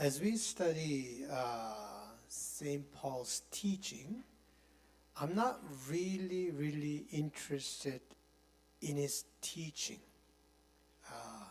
as 0.00 0.18
we 0.18 0.34
study 0.34 1.26
uh, 1.30 1.74
St. 2.26 2.90
Paul's 2.94 3.42
teaching, 3.50 4.24
I'm 5.20 5.34
not 5.34 5.60
really, 5.90 6.50
really 6.52 7.04
interested 7.12 8.00
in 8.80 8.96
his 8.96 9.26
teaching. 9.42 10.00
Uh, 11.06 11.44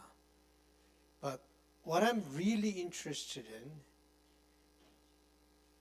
but 1.22 1.42
what 1.84 2.02
I'm 2.02 2.24
really 2.34 2.70
interested 2.72 3.46
in 3.62 3.70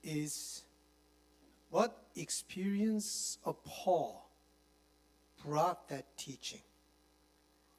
is 0.03 0.61
what 1.71 2.05
experience 2.15 3.39
of 3.45 3.63
Paul 3.63 4.29
brought 5.43 5.89
that 5.89 6.15
teaching. 6.17 6.61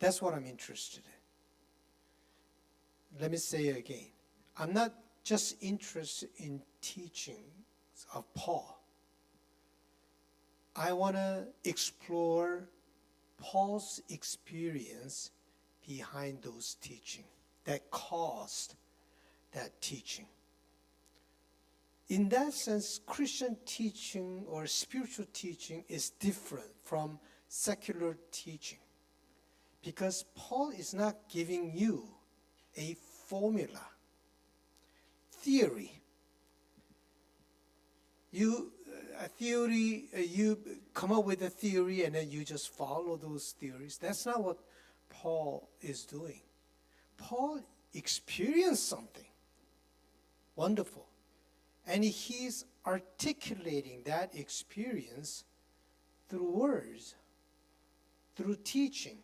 That's 0.01 0.21
what 0.21 0.35
I'm 0.35 0.47
interested 0.47 1.05
in. 3.15 3.21
Let 3.23 3.31
me 3.31 3.37
say 3.37 3.69
it 3.69 3.77
again. 3.77 4.09
I'm 4.61 4.75
not 4.75 4.93
just 5.25 5.57
interested 5.63 6.29
in 6.37 6.61
teachings 6.83 8.07
of 8.15 8.33
Paul. 8.35 8.79
I 10.77 10.93
want 10.93 11.17
to 11.17 11.47
explore 11.65 12.69
Paul's 13.39 14.03
experience 14.11 15.31
behind 15.89 16.43
those 16.43 16.77
teaching 16.83 17.25
that 17.65 17.91
caused 17.91 18.75
that 19.53 19.81
teaching. 19.81 20.27
In 22.09 22.29
that 22.29 22.53
sense, 22.53 23.01
Christian 23.07 23.57
teaching 23.65 24.45
or 24.47 24.67
spiritual 24.67 25.27
teaching 25.33 25.85
is 25.89 26.11
different 26.11 26.71
from 26.83 27.19
secular 27.49 28.19
teaching 28.31 28.81
because 29.83 30.27
Paul 30.35 30.71
is 30.71 30.93
not 30.93 31.17
giving 31.31 31.73
you 31.75 32.09
a 32.77 32.95
formula, 33.27 33.90
theory. 35.41 36.01
You 38.31 38.73
a 39.21 39.29
theory, 39.29 40.05
uh, 40.17 40.21
you 40.21 40.59
come 40.95 41.13
up 41.13 41.25
with 41.25 41.43
a 41.43 41.51
theory 41.51 42.05
and 42.05 42.15
then 42.15 42.31
you 42.31 42.45
just 42.45 42.71
follow 42.71 43.17
those 43.17 43.55
theories. 43.59 43.99
That's 43.99 44.25
not 44.25 44.43
what 44.43 44.59
Paul 45.11 45.69
is 45.83 46.05
doing. 46.05 46.41
Paul 47.19 47.61
experienced 47.93 48.89
something 48.89 49.27
wonderful. 50.57 51.07
And 51.87 52.05
he's 52.05 52.65
articulating 52.87 54.03
that 54.05 54.35
experience 54.35 55.45
through 56.29 56.51
words, 56.51 57.15
through 58.37 58.57
teaching. 58.65 59.19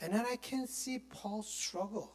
And 0.00 0.12
then 0.12 0.24
I 0.30 0.36
can 0.36 0.66
see 0.68 1.00
Paul's 1.00 1.48
struggle 1.48 2.12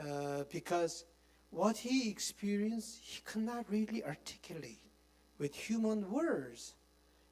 uh, 0.00 0.44
because 0.50 1.04
what 1.50 1.78
he 1.78 2.10
experienced, 2.10 2.98
he 3.02 3.20
could 3.24 3.42
not 3.42 3.64
really 3.68 4.04
articulate 4.04 4.80
with 5.38 5.54
human 5.54 6.10
words 6.10 6.74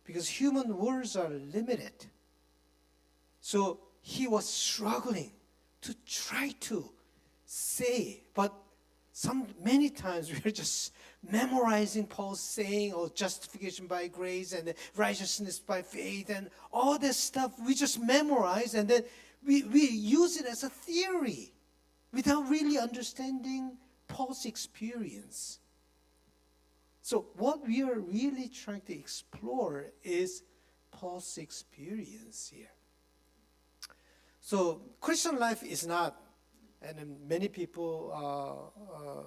because 0.04 0.28
human 0.28 0.76
words 0.76 1.16
are 1.16 1.28
limited. 1.28 2.06
So 3.40 3.80
he 4.00 4.26
was 4.26 4.48
struggling 4.48 5.32
to 5.82 5.94
try 6.06 6.54
to 6.60 6.90
say, 7.44 8.22
but 8.34 8.52
some 9.12 9.46
many 9.62 9.88
times 9.90 10.30
we're 10.44 10.50
just 10.50 10.92
memorizing 11.30 12.06
Paul's 12.06 12.40
saying 12.40 12.92
or 12.92 13.08
justification 13.10 13.86
by 13.86 14.06
grace 14.08 14.52
and 14.52 14.74
righteousness 14.94 15.58
by 15.58 15.82
faith 15.82 16.30
and 16.30 16.50
all 16.72 16.98
this 16.98 17.16
stuff 17.16 17.52
we 17.66 17.74
just 17.74 18.00
memorize 18.00 18.74
and 18.74 18.88
then 18.88 19.02
we, 19.44 19.62
we 19.64 19.88
use 19.88 20.36
it 20.36 20.46
as 20.46 20.62
a 20.62 20.68
theory 20.68 21.52
without 22.12 22.48
really 22.48 22.78
understanding 22.78 23.76
Paul's 24.08 24.44
experience. 24.44 25.58
So, 27.02 27.26
what 27.36 27.66
we 27.66 27.82
are 27.82 27.98
really 28.00 28.48
trying 28.48 28.80
to 28.82 28.94
explore 28.98 29.86
is 30.02 30.42
Paul's 30.90 31.38
experience 31.38 32.50
here. 32.52 32.70
So, 34.40 34.82
Christian 35.00 35.38
life 35.38 35.62
is 35.62 35.86
not, 35.86 36.20
and 36.82 37.16
many 37.28 37.48
people 37.48 38.12
uh, 38.12 38.96
uh, 38.96 39.22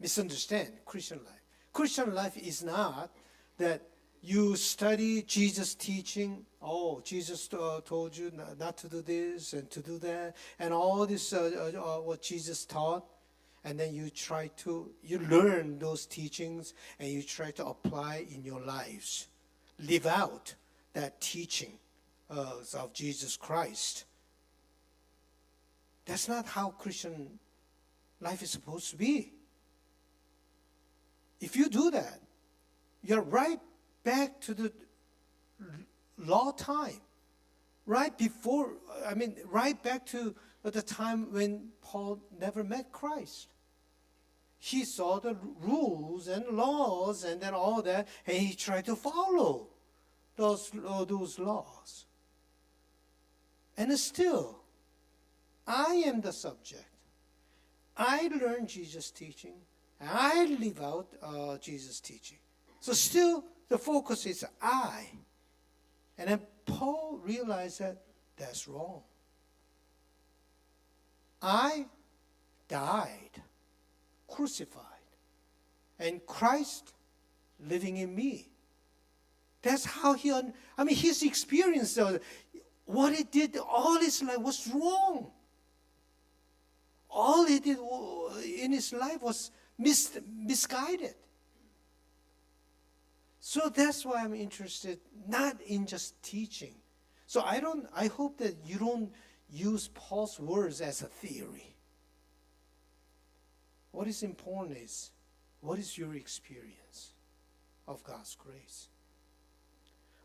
misunderstand 0.00 0.72
Christian 0.84 1.18
life. 1.18 1.42
Christian 1.72 2.14
life 2.14 2.36
is 2.36 2.62
not 2.62 3.10
that 3.58 3.82
you 4.22 4.56
study 4.56 5.22
Jesus' 5.22 5.74
teaching. 5.74 6.44
Oh, 6.60 7.00
Jesus 7.04 7.48
uh, 7.52 7.80
told 7.84 8.16
you 8.16 8.32
not 8.58 8.76
to 8.78 8.88
do 8.88 9.02
this 9.02 9.52
and 9.52 9.70
to 9.70 9.80
do 9.80 9.98
that, 9.98 10.36
and 10.58 10.72
all 10.74 11.06
this 11.06 11.32
uh, 11.32 11.70
uh, 11.74 11.80
uh, 11.80 12.00
what 12.00 12.22
Jesus 12.22 12.64
taught 12.64 13.04
and 13.66 13.80
then 13.80 13.92
you 13.92 14.08
try 14.10 14.48
to 14.56 14.88
you 15.02 15.18
learn 15.18 15.80
those 15.80 16.06
teachings 16.06 16.72
and 17.00 17.10
you 17.10 17.20
try 17.20 17.50
to 17.50 17.66
apply 17.66 18.24
in 18.32 18.44
your 18.44 18.60
lives. 18.60 19.26
Live 19.80 20.06
out 20.06 20.54
that 20.92 21.20
teaching 21.20 21.72
uh, 22.30 22.52
of 22.74 22.92
jesus 22.94 23.36
christ. 23.36 24.04
That's 26.04 26.28
not 26.28 26.46
how 26.46 26.70
christian 26.70 27.40
life 28.20 28.40
is 28.40 28.50
supposed 28.50 28.90
to 28.90 28.96
be. 28.96 29.32
If 31.40 31.56
you 31.56 31.68
do 31.68 31.90
that 31.90 32.20
you're 33.02 33.20
right 33.20 33.60
back 34.04 34.40
to 34.42 34.54
the 34.54 34.72
law 36.18 36.52
time. 36.52 37.00
Right 37.84 38.16
before 38.16 38.74
i 39.04 39.14
mean 39.14 39.36
right 39.44 39.80
back 39.82 40.06
to 40.06 40.36
the 40.62 40.82
time 40.82 41.32
when 41.32 41.68
paul 41.80 42.20
never 42.40 42.64
met 42.64 42.90
christ 42.90 43.48
he 44.58 44.84
saw 44.84 45.20
the 45.20 45.36
rules 45.60 46.28
and 46.28 46.46
laws 46.48 47.24
and 47.24 47.40
then 47.40 47.54
all 47.54 47.82
that, 47.82 48.08
and 48.26 48.36
he 48.36 48.54
tried 48.54 48.86
to 48.86 48.96
follow 48.96 49.68
those, 50.36 50.70
uh, 50.86 51.04
those 51.04 51.38
laws. 51.38 52.06
And 53.76 53.96
still, 53.98 54.58
I 55.66 56.02
am 56.06 56.20
the 56.20 56.32
subject. 56.32 56.84
I 57.96 58.28
learn 58.40 58.66
Jesus' 58.66 59.10
teaching. 59.10 59.54
I 60.00 60.46
live 60.46 60.80
out 60.82 61.08
uh, 61.22 61.58
Jesus' 61.58 62.00
teaching. 62.00 62.38
So 62.80 62.92
still, 62.92 63.44
the 63.68 63.78
focus 63.78 64.26
is 64.26 64.44
I. 64.60 65.06
And 66.18 66.30
then 66.30 66.40
Paul 66.64 67.20
realized 67.22 67.80
that 67.80 68.02
that's 68.36 68.68
wrong. 68.68 69.02
I 71.42 71.86
died 72.68 73.42
crucified 74.28 74.82
and 75.98 76.24
Christ 76.26 76.92
living 77.60 77.96
in 77.96 78.14
me. 78.14 78.48
That's 79.62 79.84
how 79.84 80.14
he, 80.14 80.32
I 80.32 80.84
mean, 80.84 80.96
his 80.96 81.22
experience, 81.22 81.98
uh, 81.98 82.18
what 82.84 83.14
he 83.14 83.24
did 83.24 83.56
all 83.56 83.98
his 83.98 84.22
life 84.22 84.38
was 84.38 84.68
wrong. 84.72 85.30
All 87.10 87.46
he 87.46 87.58
did 87.58 87.78
in 88.62 88.72
his 88.72 88.92
life 88.92 89.22
was 89.22 89.50
mis- 89.78 90.18
misguided. 90.28 91.14
So 93.40 93.68
that's 93.72 94.04
why 94.04 94.24
I'm 94.24 94.34
interested 94.34 94.98
not 95.26 95.60
in 95.62 95.86
just 95.86 96.20
teaching. 96.22 96.74
So 97.26 97.42
I 97.42 97.60
don't 97.60 97.86
I 97.94 98.08
hope 98.08 98.38
that 98.38 98.56
you 98.64 98.78
don't 98.78 99.12
use 99.48 99.88
Paul's 99.94 100.38
words 100.40 100.80
as 100.80 101.02
a 101.02 101.06
theory. 101.06 101.75
What 103.96 104.08
is 104.08 104.22
important 104.22 104.76
is 104.76 105.10
what 105.62 105.78
is 105.78 105.96
your 105.96 106.14
experience 106.14 107.14
of 107.88 108.04
God's 108.04 108.36
grace? 108.36 108.88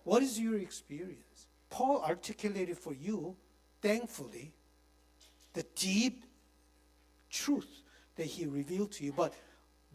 What 0.04 0.22
is 0.22 0.38
your 0.38 0.58
experience? 0.60 1.48
Paul 1.70 2.04
articulated 2.06 2.78
for 2.78 2.94
you, 2.94 3.38
thankfully, 3.82 4.52
the 5.54 5.64
deep 5.76 6.26
truth 7.30 7.84
that 8.18 8.26
he 8.26 8.46
revealed 8.46 8.92
to 8.92 9.06
you. 9.06 9.14
But 9.14 9.34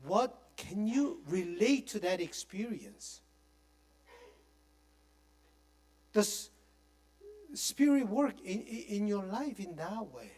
what 0.06 0.39
can 0.56 0.87
you 0.87 1.21
relate 1.29 1.87
to 1.89 1.99
that 1.99 2.19
experience? 2.23 3.21
Does 6.15 6.49
Spirit 7.53 8.09
work 8.09 8.41
in, 8.43 8.62
in 8.62 9.06
your 9.06 9.27
life 9.27 9.61
in 9.61 9.77
that 9.77 10.06
way? 10.15 10.33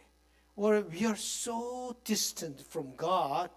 Or 0.58 0.80
we 0.80 1.06
are 1.06 1.14
so 1.14 1.96
distant 2.04 2.60
from 2.60 2.92
God, 2.96 3.48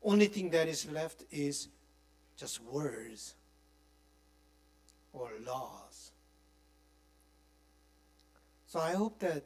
only 0.00 0.26
thing 0.26 0.48
that 0.50 0.68
is 0.68 0.88
left 0.88 1.24
is 1.32 1.66
just 2.36 2.62
words 2.62 3.34
or 5.12 5.28
laws. 5.44 6.12
So 8.68 8.78
I 8.78 8.92
hope 8.92 9.18
that 9.18 9.42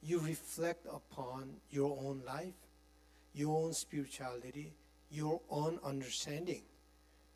you 0.00 0.20
reflect 0.20 0.86
upon 0.86 1.56
your 1.68 1.98
own 2.00 2.22
life, 2.24 2.54
your 3.34 3.64
own 3.64 3.72
spirituality, 3.72 4.72
your 5.10 5.40
own 5.50 5.80
understanding 5.82 6.62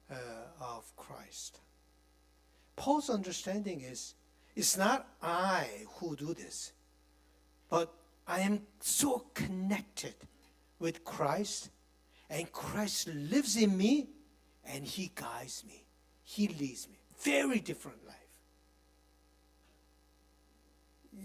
uh, 0.08 0.14
of 0.60 0.84
Christ. 0.96 1.58
Paul's 2.76 3.10
understanding 3.10 3.80
is 3.80 4.14
it's 4.54 4.76
not 4.76 5.08
I 5.20 5.66
who 5.98 6.14
do 6.14 6.32
this, 6.32 6.72
but 7.68 7.92
I 8.30 8.40
am 8.40 8.62
so 8.78 9.26
connected 9.34 10.14
with 10.78 11.04
Christ, 11.04 11.70
and 12.30 12.50
Christ 12.52 13.08
lives 13.08 13.56
in 13.56 13.76
me, 13.76 14.08
and 14.64 14.84
He 14.84 15.10
guides 15.14 15.64
me, 15.66 15.84
He 16.22 16.46
leads 16.46 16.88
me. 16.88 16.96
Very 17.22 17.58
different 17.58 17.98
life. 18.06 18.16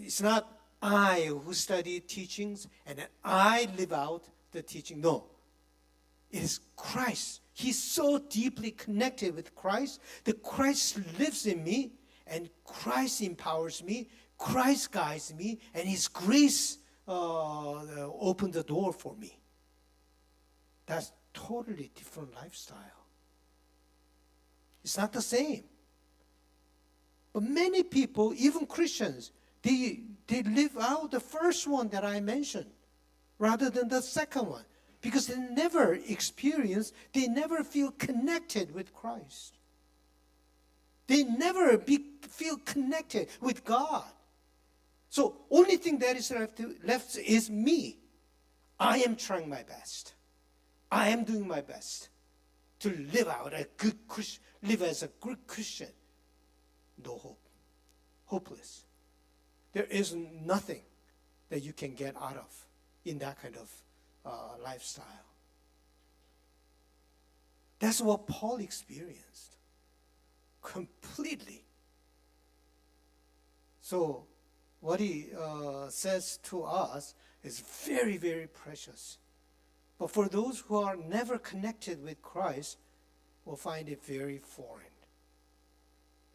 It's 0.02 0.22
not 0.22 0.52
I 0.81 1.31
who 1.44 1.54
study 1.54 2.00
teachings 2.00 2.68
and 2.86 3.00
then 3.00 3.08
I 3.24 3.69
live 3.78 3.94
out 3.94 4.25
the 4.51 4.62
teaching. 4.62 5.01
No. 5.01 5.25
It 6.31 6.44
is 6.44 6.60
Christ. 6.75 7.42
He's 7.54 7.81
so 7.81 8.18
deeply 8.18 8.72
connected 8.72 9.36
with 9.36 9.56
Christ 9.56 10.01
that 10.25 10.44
Christ 10.44 11.00
lives 11.18 11.46
in 11.46 11.63
me 11.63 11.94
and 12.28 12.50
Christ 12.66 13.22
empowers 13.22 13.84
me. 13.84 14.10
Christ 14.38 14.92
guides 14.92 15.34
me 15.34 15.60
and 15.74 15.88
His 15.88 16.08
grace 16.08 16.80
uh, 17.07 18.10
opened 18.19 18.54
the 18.54 18.63
door 18.63 18.94
for 18.94 19.16
me. 19.16 19.40
That's 20.86 21.12
totally 21.34 21.92
different 21.96 22.34
lifestyle. 22.34 22.80
It's 24.84 24.98
not 24.98 25.13
the 25.13 25.22
same. 25.22 25.63
But 27.34 27.44
many 27.44 27.84
people, 27.84 28.34
even 28.38 28.66
Christians, 28.66 29.31
they, 29.62 30.02
they 30.28 30.44
live 30.44 30.78
out 30.80 31.12
the 31.12 31.19
first 31.19 31.68
one 31.68 31.90
that 31.90 32.06
I 32.06 32.19
mentioned 32.22 32.72
rather 33.40 33.69
than 33.69 33.90
the 33.90 34.01
second 34.01 34.48
one 34.48 34.63
because 35.01 35.28
they 35.28 35.38
never 35.38 35.96
experience, 36.08 36.94
they 37.13 37.28
never 37.28 37.63
feel 37.63 37.92
connected 37.92 38.74
with 38.74 38.94
Christ. 38.94 39.58
They 41.08 41.24
never 41.24 41.78
be, 41.78 42.00
feel 42.22 42.58
connected 42.58 43.28
with 43.42 43.66
God. 43.66 44.06
So 45.15 45.33
only 45.50 45.77
thing 45.77 45.97
that 46.00 46.17
is 46.17 46.29
left, 46.29 46.59
left 46.83 47.17
is 47.17 47.50
me. 47.50 48.00
I 48.77 48.97
am 48.97 49.15
trying 49.15 49.47
my 49.47 49.63
best. 49.63 50.13
I 50.91 51.07
am 51.07 51.23
doing 51.23 51.47
my 51.47 51.62
best 51.62 52.09
to 52.81 52.89
live 53.13 53.29
out 53.29 53.53
a 53.53 53.65
good 53.77 53.97
Christian, 54.09 54.44
live 54.62 54.81
as 54.81 55.03
a 55.03 55.09
good 55.21 55.47
Christian. 55.47 55.88
No 57.01 57.17
hope. 57.17 57.39
Hopeless. 58.25 58.83
There 59.71 59.85
is 59.85 60.13
nothing 60.13 60.81
that 61.47 61.63
you 61.63 61.71
can 61.71 61.94
get 61.94 62.17
out 62.17 62.35
of 62.35 62.67
in 63.06 63.17
that 63.19 63.41
kind 63.41 63.56
of 63.56 63.71
uh, 64.25 64.62
lifestyle. 64.62 65.06
That's 67.79 68.01
what 68.01 68.27
Paul 68.27 68.57
experienced 68.57 69.56
completely. 70.62 71.63
So, 73.79 74.25
what 74.86 75.00
he 75.00 75.30
uh, 75.36 75.90
says 75.90 76.38
to 76.44 76.62
us 76.64 77.16
is 77.44 77.60
very, 77.86 78.18
very 78.18 78.46
precious. 78.46 79.18
But 79.98 80.12
for 80.12 80.28
those 80.28 80.60
who 80.60 80.78
are 80.78 80.96
never 80.96 81.40
connected 81.40 82.04
with 82.04 82.22
Christ, 82.22 82.78
will 83.46 83.56
find 83.56 83.90
it 83.90 84.04
very 84.04 84.38
foreign. 84.38 84.86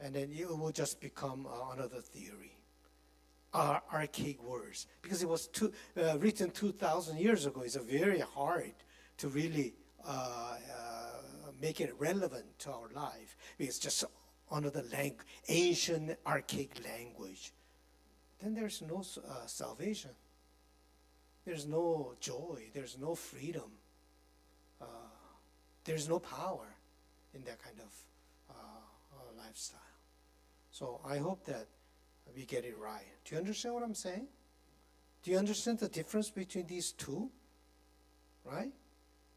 And 0.01 0.15
then 0.15 0.31
it 0.37 0.49
will 0.49 0.73
just 0.73 1.01
become 1.01 1.47
uh, 1.47 1.75
another 1.75 2.01
theory 2.01 2.57
are 3.53 3.83
archaic 3.93 4.41
words 4.43 4.87
because 5.03 5.23
it 5.23 5.29
was 5.29 5.49
two, 5.49 5.73
uh, 6.01 6.17
written 6.19 6.51
2,000 6.51 7.19
years 7.19 7.47
ago. 7.47 7.63
It's 7.63 7.77
very 7.77 8.21
hard 8.21 8.73
to 9.19 9.29
really 9.29 9.75
uh, 10.05 10.11
uh, 10.11 11.51
make 11.61 11.81
it 11.81 11.93
relevant 11.99 12.47
to 12.61 12.71
our 12.71 12.89
life. 12.95 13.37
It's 13.59 13.79
just 13.79 14.05
another 14.51 14.85
language, 14.93 15.27
ancient 15.49 16.17
archaic 16.27 16.81
language. 16.85 17.53
Then 18.43 18.55
there's 18.55 18.83
no 18.83 18.99
uh, 18.99 19.47
salvation. 19.47 20.11
There's 21.45 21.67
no 21.67 22.15
joy. 22.21 22.71
There's 22.73 22.99
no 22.99 23.15
freedom. 23.15 23.71
Uh, 24.81 24.87
there's 25.85 26.09
no 26.09 26.19
power 26.19 26.75
in 27.35 27.43
that 27.45 27.63
kind 27.63 27.79
of 27.79 27.93
uh, 28.51 29.43
lifestyle. 29.45 29.81
So 30.71 31.01
I 31.05 31.19
hope 31.19 31.45
that 31.47 31.67
we 32.35 32.45
get 32.45 32.65
it 32.65 32.79
right. 32.79 33.07
Do 33.25 33.35
you 33.35 33.41
understand 33.41 33.75
what 33.75 33.83
I'm 33.83 33.95
saying? 33.95 34.27
Do 35.23 35.31
you 35.31 35.39
understand 35.39 35.79
the 35.79 35.89
difference 35.89 36.31
between 36.31 36.67
these 36.67 36.93
two? 36.93 37.31
Right? 38.45 38.73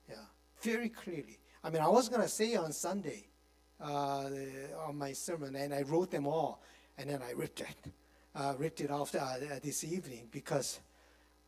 Yeah, 0.10 0.16
very 0.62 0.90
clearly. 0.90 1.40
I 1.64 1.70
mean, 1.70 1.82
I 1.82 1.90
was 1.90 2.10
going 2.10 2.22
to 2.22 2.28
say 2.28 2.56
on 2.56 2.72
Sunday 2.72 3.28
uh, 3.82 4.30
on 4.88 4.98
my 4.98 5.14
sermon, 5.14 5.56
and 5.56 5.74
I 5.74 5.82
wrote 5.82 6.12
them 6.12 6.26
all, 6.26 6.62
and 6.98 7.10
then 7.10 7.22
I 7.22 7.32
ripped 7.32 7.62
it, 7.62 7.76
uh, 8.36 8.54
ripped 8.58 8.82
it 8.82 8.92
off 8.92 9.14
uh, 9.16 9.36
this 9.62 9.84
evening 9.84 10.28
because 10.32 10.80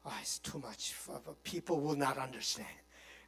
oh, 0.05 0.13
it's 0.21 0.39
too 0.39 0.59
much. 0.59 0.93
People 1.43 1.81
will 1.81 1.95
not 1.95 2.17
understand. 2.17 2.67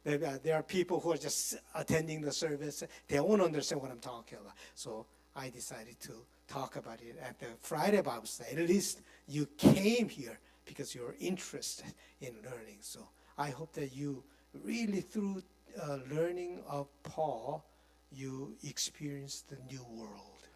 There 0.04 0.54
are 0.54 0.62
people 0.62 1.00
who 1.00 1.12
are 1.12 1.18
just 1.18 1.56
attending 1.74 2.20
the 2.20 2.32
service. 2.32 2.84
They 3.08 3.20
won't 3.20 3.42
understand 3.42 3.82
what 3.82 3.90
I'm 3.90 3.98
talking 3.98 4.38
about. 4.40 4.54
So 4.74 5.06
I 5.36 5.50
decided 5.50 6.00
to 6.00 6.12
talk 6.46 6.76
about 6.76 7.00
it 7.02 7.18
at 7.22 7.38
the 7.38 7.46
Friday 7.60 8.00
Bible 8.00 8.26
study. 8.26 8.52
At 8.52 8.68
least 8.68 9.02
you 9.26 9.46
came 9.58 10.08
here 10.08 10.38
because 10.64 10.94
you're 10.94 11.14
interested 11.20 11.92
in 12.20 12.34
learning. 12.44 12.78
So 12.80 13.08
I 13.36 13.50
hope 13.50 13.72
that 13.74 13.94
you 13.94 14.22
really, 14.64 15.00
through 15.00 15.42
uh, 15.82 15.98
learning 16.10 16.60
of 16.68 16.86
Paul, 17.02 17.64
you 18.10 18.54
experience 18.64 19.42
the 19.42 19.56
new 19.70 19.84
world 19.90 20.48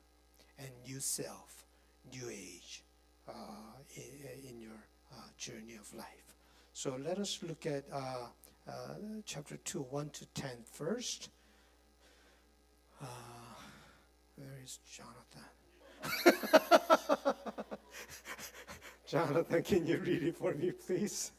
and 0.59 0.69
new 0.87 1.01
self, 1.01 1.67
new 2.11 2.31
age 2.31 2.83
uh, 2.83 2.92
in, 3.97 4.49
in, 4.51 4.61
your 4.61 4.87
uh, 5.13 5.17
journey 5.37 5.77
of 5.81 5.93
life. 5.95 6.37
So 6.73 6.97
let 7.05 7.19
us 7.19 7.39
look 7.43 7.67
at 7.67 7.85
uh, 7.93 8.27
uh, 8.69 8.73
chapter 9.25 9.57
2, 9.57 9.81
1 9.91 10.11
to 10.11 10.27
10 10.27 10.51
first. 10.71 11.31
Uh, 13.01 13.07
where 14.37 14.59
is 14.63 14.79
Jonathan? 14.91 15.51
Jonathan, 19.07 19.63
can 19.63 19.87
you 19.87 19.99
read 19.99 20.23
it 20.23 20.37
for 20.37 20.55
me, 20.55 20.73
please? 20.73 21.33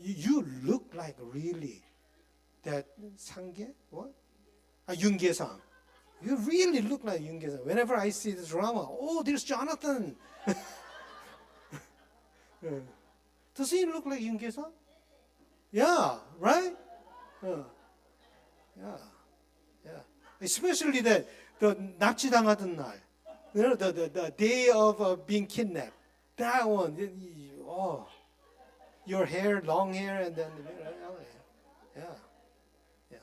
You, 0.00 0.14
you 0.14 0.46
look 0.62 0.86
like 0.94 1.16
really 1.20 1.82
that 2.62 2.86
Sangye, 3.18 3.68
what? 3.90 4.12
Ah, 4.88 4.92
Yoon 4.92 5.18
Kye-sang. 5.18 5.60
You 6.24 6.36
really 6.36 6.80
look 6.80 7.04
like 7.04 7.20
Yoon 7.20 7.40
Kye-sang. 7.40 7.64
Whenever 7.64 7.94
I 7.96 8.08
see 8.08 8.32
this 8.32 8.48
drama, 8.48 8.88
oh, 8.88 9.22
there's 9.22 9.44
Jonathan. 9.44 10.16
yeah. 10.46 10.54
Does 13.54 13.70
he 13.70 13.84
look 13.84 14.06
like 14.06 14.20
Yoon 14.20 14.40
Kye-sang? 14.40 14.72
Yeah, 15.70 16.16
right? 16.40 16.72
Yeah. 17.42 17.56
yeah, 18.80 18.96
yeah. 19.84 20.00
Especially 20.40 21.00
that 21.00 21.26
the 21.58 21.74
납치당하던 22.00 22.76
날, 22.76 22.94
you 23.54 23.62
know, 23.62 23.74
the, 23.74 23.92
the, 23.92 24.08
the 24.08 24.32
day 24.36 24.70
of 24.70 25.00
uh, 25.02 25.16
being 25.26 25.46
kidnapped. 25.46 25.92
That 26.36 26.66
one, 26.68 26.96
oh, 27.68 28.06
your 29.04 29.26
hair, 29.26 29.60
long 29.62 29.92
hair, 29.92 30.22
and 30.22 30.34
then, 30.34 30.50
yeah, 31.94 32.02
yeah. 33.10 33.18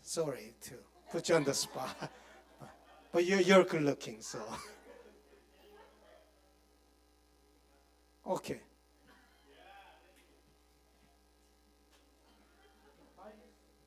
Sorry, 0.00 0.54
too 0.60 0.78
put 1.12 1.28
you 1.28 1.34
on 1.34 1.44
the 1.44 1.52
spot, 1.52 2.10
but 3.12 3.26
you're, 3.26 3.40
you're 3.40 3.64
good 3.64 3.82
looking, 3.82 4.16
so. 4.22 4.38
Okay. 8.26 8.60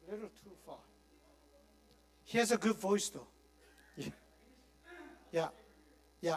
A 0.07 0.11
little 0.11 0.27
too 0.27 0.51
far. 0.67 0.77
He 2.25 2.37
has 2.37 2.51
a 2.51 2.57
good 2.57 2.75
voice, 2.75 3.09
though. 3.09 3.27
Yeah. 3.97 4.09
Yeah. 5.31 5.47
Yeah. 6.21 6.35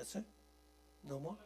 That's 0.00 0.16
it? 0.16 0.24
No 1.06 1.20
more? 1.20 1.36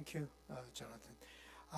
Thank 0.00 0.14
you, 0.14 0.26
uh, 0.50 0.54
Jonathan. 0.72 1.14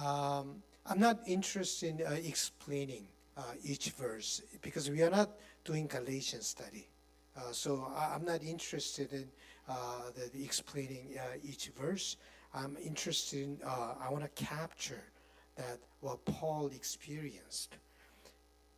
Um, 0.01 0.63
I'm 0.87 1.01
not 1.01 1.19
interested 1.27 2.01
in 2.01 2.07
uh, 2.07 2.11
explaining 2.25 3.09
uh, 3.37 3.43
each 3.65 3.91
verse 3.91 4.43
because 4.61 4.89
we 4.89 5.03
are 5.03 5.11
not 5.11 5.31
doing 5.65 5.89
Galatian 5.89 6.41
study. 6.41 6.87
Uh, 7.37 7.51
so 7.51 7.91
I, 7.97 8.15
I'm 8.15 8.25
not 8.25 8.45
interested 8.45 9.13
in 9.13 9.27
uh, 9.69 9.75
the, 10.15 10.31
the 10.39 10.45
explaining 10.45 11.19
each 11.43 11.73
verse. 11.77 12.17
I'm 12.55 12.77
interested 12.85 13.43
in, 13.43 13.59
I 13.67 14.09
want 14.09 14.23
to 14.23 14.45
capture 14.45 15.03
that 15.57 15.79
what 15.99 16.25
Paul 16.25 16.71
experienced. 16.73 17.75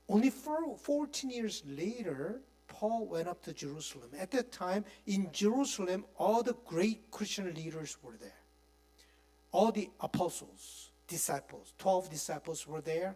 Only 0.08 0.30
for 0.30 0.74
14 0.78 1.28
years 1.28 1.62
later, 1.66 2.40
Paul 2.68 3.06
went 3.06 3.28
up 3.28 3.42
to 3.42 3.52
Jerusalem. 3.52 4.08
At 4.18 4.30
that 4.30 4.52
time, 4.52 4.86
in 5.06 5.28
Jerusalem, 5.32 6.06
all 6.16 6.42
the 6.42 6.56
great 6.64 7.10
Christian 7.10 7.52
leaders 7.52 7.98
were 8.02 8.16
there 8.18 8.43
all 9.54 9.70
the 9.70 9.88
apostles, 10.00 10.90
disciples, 11.06 11.74
12 11.78 12.10
disciples 12.10 12.66
were 12.66 12.80
there. 12.80 13.14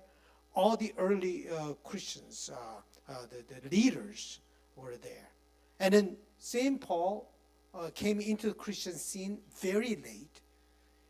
All 0.54 0.76
the 0.76 0.94
early 0.96 1.48
uh, 1.48 1.72
Christians, 1.82 2.48
uh, 2.52 3.12
uh, 3.12 3.14
the, 3.28 3.60
the 3.60 3.76
leaders 3.76 4.38
were 4.76 4.96
there. 5.02 5.30
And 5.80 5.92
then 5.92 6.16
St. 6.38 6.80
Paul 6.80 7.28
uh, 7.74 7.90
came 7.92 8.20
into 8.20 8.46
the 8.48 8.54
Christian 8.54 8.94
scene 8.94 9.38
very 9.60 9.96
late. 9.96 10.40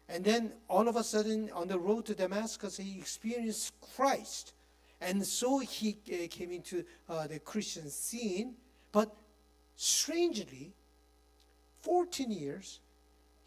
And 0.08 0.25
then 0.25 0.52
all 0.66 0.88
of 0.88 0.97
a 0.97 1.04
sudden, 1.04 1.50
on 1.52 1.68
the 1.68 1.78
road 1.78 2.06
to 2.06 2.14
Damascus, 2.14 2.78
he 2.78 2.99
experienced 2.99 3.75
Christ. 3.94 4.54
And 5.02 5.25
so 5.26 5.58
he 5.58 5.99
uh, 6.11 6.26
came 6.30 6.50
into 6.50 6.85
uh, 7.06 7.26
the 7.26 7.38
Christian 7.38 7.90
scene. 7.90 8.54
But 8.92 9.14
strangely, 9.76 10.73
14 11.82 12.30
years, 12.30 12.80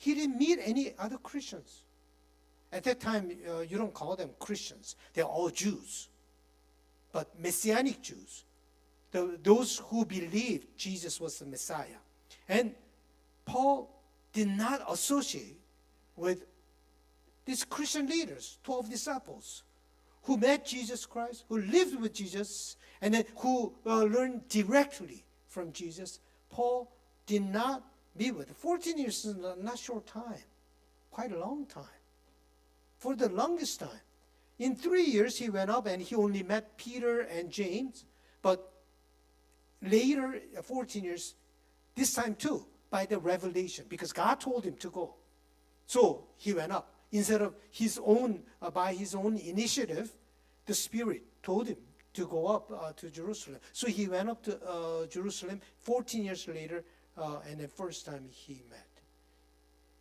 he 0.02 0.16
didn't 0.16 0.40
meet 0.40 0.58
any 0.64 0.96
other 0.98 1.18
Christians. 1.18 1.84
At 2.74 2.84
that 2.86 3.00
time, 3.00 3.30
uh, 3.48 3.60
you 3.60 3.78
don't 3.78 3.94
call 3.94 4.16
them 4.16 4.32
Christians, 4.40 4.96
they're 5.14 5.26
all 5.26 5.52
Jews, 5.52 6.10
but 7.12 7.40
Messianic 7.40 8.02
Jews, 8.02 8.46
the, 9.12 9.38
those 9.44 9.78
who 9.90 10.04
believed 10.04 10.76
Jesus 10.76 11.22
was 11.22 11.38
the 11.38 11.46
Messiah. 11.46 12.02
And 12.50 12.74
Paul 13.46 13.96
did 14.34 14.48
not 14.48 14.82
associate 14.90 15.60
with 16.16 16.46
these 17.46 17.64
Christian 17.64 18.08
leaders, 18.08 18.58
12 18.64 18.90
disciples, 18.90 19.62
who 20.24 20.36
met 20.36 20.66
Jesus 20.66 21.06
Christ, 21.06 21.44
who 21.48 21.60
lived 21.60 22.02
with 22.02 22.12
Jesus, 22.12 22.76
and 23.04 23.14
then 23.14 23.26
who 23.36 23.72
uh, 23.86 24.02
learned 24.02 24.48
directly 24.50 25.26
from 25.48 25.72
Jesus. 25.72 26.20
Paul 26.50 26.92
did 27.28 27.44
not 27.44 27.84
be 28.18 28.32
with. 28.32 28.50
14 28.56 28.98
years 28.98 29.26
is 29.26 29.36
not 29.60 29.78
short 29.78 30.06
time, 30.06 30.44
quite 31.12 31.32
a 31.32 31.40
long 31.40 31.66
time. 31.66 31.84
For 33.00 33.16
the 33.16 33.30
longest 33.30 33.80
time. 33.80 34.02
In 34.60 34.76
three 34.76 35.06
years, 35.06 35.38
he 35.38 35.50
went 35.50 35.72
up 35.72 35.88
and 35.88 36.02
he 36.02 36.16
only 36.16 36.44
met 36.44 36.78
Peter 36.78 37.22
and 37.22 37.50
James, 37.50 38.06
but 38.42 38.72
later, 39.82 40.40
uh, 40.58 40.62
14 40.62 41.04
years, 41.04 41.34
this 41.96 42.14
time 42.14 42.36
too, 42.36 42.66
by 42.92 43.06
the 43.06 43.18
revelation, 43.18 43.86
because 43.90 44.14
God 44.14 44.40
told 44.40 44.64
him 44.64 44.76
to 44.76 44.92
go. 44.92 45.16
So 45.88 46.26
he 46.38 46.54
went 46.54 46.72
up. 46.72 46.94
Instead 47.12 47.42
of 47.42 47.56
his 47.72 48.00
own, 48.06 48.44
uh, 48.62 48.70
by 48.70 48.94
his 48.94 49.16
own 49.16 49.38
initiative, 49.38 50.12
the 50.66 50.74
Spirit 50.74 51.24
told 51.42 51.68
him 51.68 51.78
to 52.14 52.28
go 52.28 52.48
up 52.48 52.72
uh, 52.72 52.92
to 52.98 53.10
Jerusalem. 53.10 53.60
So 53.74 53.88
he 53.88 54.08
went 54.08 54.30
up 54.30 54.44
to 54.44 54.60
uh, 54.64 55.06
Jerusalem 55.08 55.62
14 55.80 56.24
years 56.24 56.48
later, 56.48 56.84
uh, 57.22 57.40
and 57.50 57.60
the 57.60 57.68
first 57.68 58.06
time 58.06 58.28
he 58.30 58.64
met. 58.70 58.88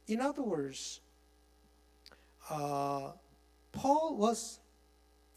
In 0.08 0.20
other 0.20 0.42
words, 0.42 1.00
uh, 2.48 3.12
Paul 3.72 4.16
was 4.16 4.58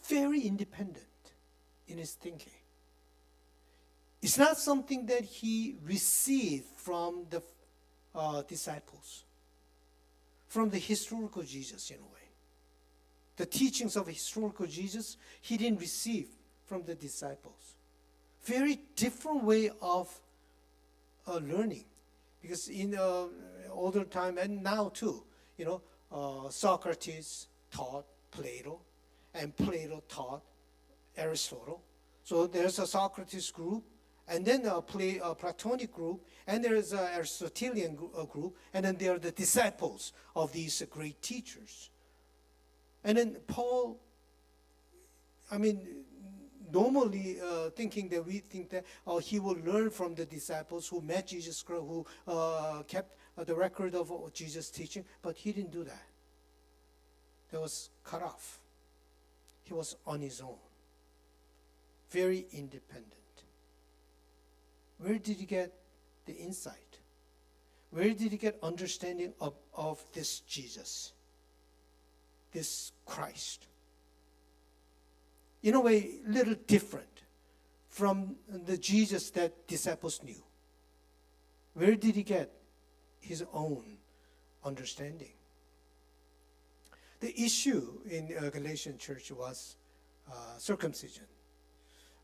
very 0.07 0.41
independent 0.41 1.05
in 1.87 1.97
his 1.97 2.13
thinking. 2.13 2.53
It's 4.21 4.37
not 4.37 4.57
something 4.57 5.05
that 5.07 5.23
he 5.23 5.75
received 5.83 6.65
from 6.77 7.25
the 7.29 7.43
uh, 8.15 8.41
disciples, 8.43 9.25
from 10.47 10.69
the 10.69 10.79
historical 10.79 11.43
Jesus, 11.43 11.89
in 11.91 11.97
a 11.97 11.99
way. 11.99 12.07
The 13.35 13.45
teachings 13.45 13.95
of 13.95 14.07
historical 14.07 14.65
Jesus, 14.65 15.17
he 15.41 15.57
didn't 15.57 15.79
receive 15.79 16.29
from 16.65 16.83
the 16.83 16.95
disciples. 16.95 17.75
Very 18.43 18.79
different 18.95 19.43
way 19.43 19.71
of 19.81 20.09
uh, 21.27 21.37
learning, 21.37 21.85
because 22.41 22.67
in 22.67 22.95
uh, 22.95 23.25
older 23.71 24.03
time 24.03 24.37
and 24.37 24.61
now 24.63 24.89
too, 24.89 25.23
you 25.57 25.65
know, 25.65 25.81
uh, 26.11 26.49
Socrates 26.49 27.47
taught 27.71 28.05
Plato, 28.31 28.81
and 29.33 29.55
Plato 29.55 30.03
taught 30.07 30.43
Aristotle. 31.17 31.81
So 32.23 32.47
there's 32.47 32.79
a 32.79 32.87
Socrates 32.87 33.51
group, 33.51 33.83
and 34.27 34.45
then 34.45 34.65
a, 34.65 34.77
a 34.77 35.35
Platonic 35.35 35.91
group, 35.91 36.25
and 36.47 36.63
there's 36.63 36.93
an 36.93 37.07
Aristotelian 37.15 37.95
gr- 37.95 38.23
group, 38.23 38.55
and 38.73 38.85
then 38.85 38.97
there 38.97 39.15
are 39.15 39.19
the 39.19 39.31
disciples 39.31 40.13
of 40.35 40.53
these 40.53 40.81
great 40.89 41.21
teachers. 41.21 41.89
And 43.03 43.17
then 43.17 43.37
Paul, 43.47 43.99
I 45.51 45.57
mean, 45.57 46.05
normally 46.73 47.37
uh, 47.39 47.69
thinking 47.69 48.09
that 48.09 48.25
we 48.25 48.39
think 48.39 48.69
that 48.71 48.83
uh, 49.05 49.17
he 49.17 49.39
will 49.39 49.57
learn 49.63 49.89
from 49.89 50.15
the 50.15 50.25
disciples 50.25 50.87
who 50.87 51.01
met 51.01 51.27
Jesus 51.27 51.61
Christ, 51.61 51.83
who 51.87 52.05
uh, 52.27 52.83
kept 52.87 53.15
uh, 53.37 53.43
the 53.43 53.55
record 53.55 53.95
of 53.95 54.11
uh, 54.11 54.15
Jesus' 54.33 54.69
teaching, 54.69 55.05
but 55.21 55.37
he 55.37 55.51
didn't 55.51 55.71
do 55.71 55.83
that. 55.83 56.03
He 57.51 57.57
was 57.57 57.89
cut 58.03 58.23
off. 58.23 58.59
He 59.63 59.73
was 59.73 59.95
on 60.05 60.21
his 60.21 60.41
own, 60.41 60.57
very 62.09 62.47
independent. 62.51 63.13
Where 64.97 65.17
did 65.19 65.37
he 65.37 65.45
get 65.45 65.71
the 66.25 66.35
insight? 66.35 66.75
Where 67.91 68.09
did 68.09 68.31
he 68.31 68.37
get 68.37 68.57
understanding 68.63 69.33
of, 69.39 69.53
of 69.75 70.03
this 70.13 70.39
Jesus, 70.41 71.13
this 72.51 72.91
Christ? 73.05 73.67
In 75.63 75.75
a 75.75 75.79
way, 75.79 76.19
little 76.27 76.55
different 76.67 77.23
from 77.87 78.35
the 78.49 78.77
Jesus 78.77 79.29
that 79.31 79.67
disciples 79.67 80.21
knew. 80.23 80.43
Where 81.73 81.95
did 81.95 82.15
he 82.15 82.23
get 82.23 82.51
his 83.19 83.43
own 83.53 83.97
understanding? 84.63 85.31
The 87.21 87.41
issue 87.41 88.01
in 88.09 88.35
uh, 88.37 88.49
Galatian 88.49 88.97
church 88.97 89.31
was 89.31 89.77
uh, 90.29 90.57
circumcision. 90.57 91.23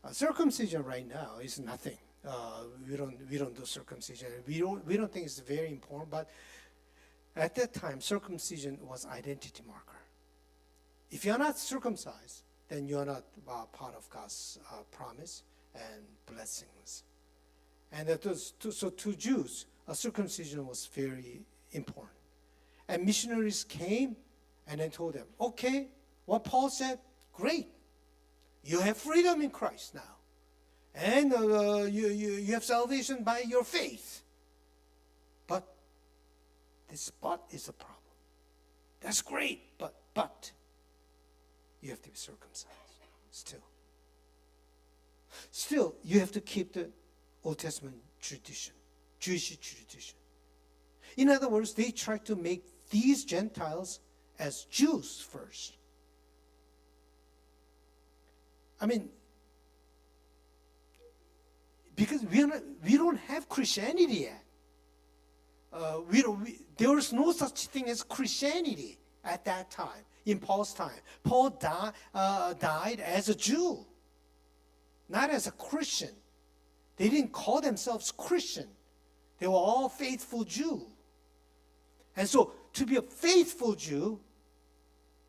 Uh, 0.04 0.10
circumcision 0.10 0.84
right 0.84 1.08
now 1.08 1.38
is 1.42 1.58
nothing. 1.58 1.96
Uh, 2.26 2.64
we 2.86 2.96
don't 2.96 3.16
we 3.30 3.38
don't 3.38 3.56
do 3.56 3.64
circumcision. 3.64 4.28
We 4.46 4.58
don't 4.58 4.86
we 4.86 4.98
don't 4.98 5.10
think 5.10 5.24
it's 5.24 5.38
very 5.38 5.70
important. 5.70 6.10
But 6.10 6.28
at 7.34 7.54
that 7.54 7.72
time, 7.72 8.02
circumcision 8.02 8.78
was 8.82 9.06
identity 9.06 9.62
marker. 9.66 9.96
If 11.10 11.24
you're 11.24 11.38
not 11.38 11.58
circumcised, 11.58 12.42
then 12.70 12.86
you're 12.86 13.04
not 13.04 13.24
uh, 13.48 13.64
part 13.66 13.94
of 13.96 14.08
God's 14.08 14.58
uh, 14.72 14.76
promise 14.92 15.42
and 15.74 16.04
blessings. 16.32 17.02
And 17.92 18.08
that 18.08 18.24
was 18.24 18.52
to, 18.60 18.70
so 18.70 18.90
to 18.90 19.14
Jews, 19.14 19.66
a 19.88 19.94
circumcision 19.94 20.66
was 20.66 20.86
very 20.86 21.42
important. 21.72 22.16
And 22.88 23.04
missionaries 23.04 23.64
came 23.64 24.16
and 24.66 24.80
then 24.80 24.90
told 24.90 25.14
them, 25.14 25.26
okay, 25.40 25.88
what 26.26 26.44
Paul 26.44 26.70
said, 26.70 27.00
great. 27.34 27.66
You 28.62 28.80
have 28.80 28.96
freedom 28.96 29.42
in 29.42 29.50
Christ 29.50 29.94
now. 29.94 30.16
And 30.94 31.32
uh, 31.32 31.84
you, 31.84 32.08
you, 32.08 32.32
you 32.32 32.54
have 32.54 32.64
salvation 32.64 33.24
by 33.24 33.40
your 33.40 33.64
faith. 33.64 34.22
But 35.46 35.66
this 36.88 37.10
but 37.20 37.42
is 37.50 37.68
a 37.68 37.72
problem. 37.72 37.96
That's 39.00 39.22
great, 39.22 39.62
but, 39.78 39.94
but, 40.14 40.52
you 41.80 41.90
have 41.90 42.02
to 42.02 42.10
be 42.10 42.16
circumcised 42.16 42.76
still. 43.30 43.60
Still, 45.50 45.94
you 46.02 46.20
have 46.20 46.32
to 46.32 46.40
keep 46.40 46.72
the 46.72 46.90
Old 47.44 47.58
Testament 47.58 47.96
tradition, 48.20 48.74
Jewish 49.18 49.56
tradition. 49.58 50.16
In 51.16 51.28
other 51.28 51.48
words, 51.48 51.74
they 51.74 51.90
try 51.90 52.18
to 52.18 52.36
make 52.36 52.64
these 52.90 53.24
Gentiles 53.24 54.00
as 54.38 54.64
Jews 54.64 55.26
first. 55.30 55.76
I 58.80 58.86
mean, 58.86 59.10
because 61.94 62.22
we, 62.24 62.42
are 62.42 62.46
not, 62.46 62.62
we 62.82 62.96
don't 62.96 63.18
have 63.18 63.48
Christianity 63.48 64.22
yet. 64.22 64.42
Uh, 65.72 66.00
we 66.10 66.22
we, 66.22 66.58
there 66.78 66.90
was 66.90 67.12
no 67.12 67.30
such 67.30 67.66
thing 67.66 67.88
as 67.88 68.02
Christianity 68.02 68.98
at 69.22 69.44
that 69.44 69.70
time, 69.70 70.04
in 70.26 70.38
Paul's 70.38 70.74
time. 70.74 71.00
Paul 71.22 71.50
di- 71.50 71.92
uh, 72.14 72.54
died 72.54 73.00
as 73.00 73.28
a 73.28 73.34
Jew, 73.34 73.84
not 75.08 75.30
as 75.30 75.46
a 75.46 75.52
Christian. 75.52 76.10
They 76.96 77.08
didn't 77.08 77.32
call 77.32 77.60
themselves 77.60 78.12
Christian. 78.12 78.68
They 79.38 79.46
were 79.46 79.54
all 79.54 79.88
faithful 79.88 80.44
Jew. 80.44 80.86
And 82.16 82.28
so 82.28 82.52
to 82.74 82.86
be 82.86 82.96
a 82.96 83.02
faithful 83.02 83.74
Jew, 83.74 84.20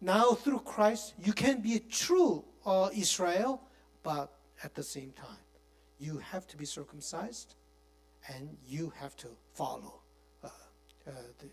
now 0.01 0.31
through 0.31 0.59
Christ, 0.59 1.13
you 1.23 1.31
can 1.31 1.61
be 1.61 1.75
a 1.75 1.79
true 1.79 2.43
uh, 2.65 2.89
Israel, 2.93 3.61
but 4.03 4.33
at 4.63 4.75
the 4.75 4.83
same 4.83 5.11
time, 5.13 5.37
you 5.99 6.17
have 6.17 6.47
to 6.47 6.57
be 6.57 6.65
circumcised 6.65 7.55
and 8.27 8.57
you 8.67 8.91
have 8.99 9.15
to 9.17 9.27
follow 9.53 10.01
uh, 10.43 10.47
uh, 11.07 11.11
the 11.39 11.47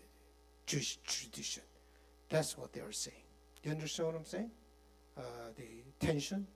Jewish 0.65 0.97
tradition. 1.05 1.63
That's 2.29 2.57
what 2.57 2.73
they 2.73 2.81
are 2.81 2.91
saying. 2.91 3.28
You 3.63 3.71
understand 3.71 4.07
what 4.07 4.15
I'm 4.15 4.25
saying? 4.25 4.51
Uh, 5.17 5.21
the 5.55 6.05
tension. 6.05 6.47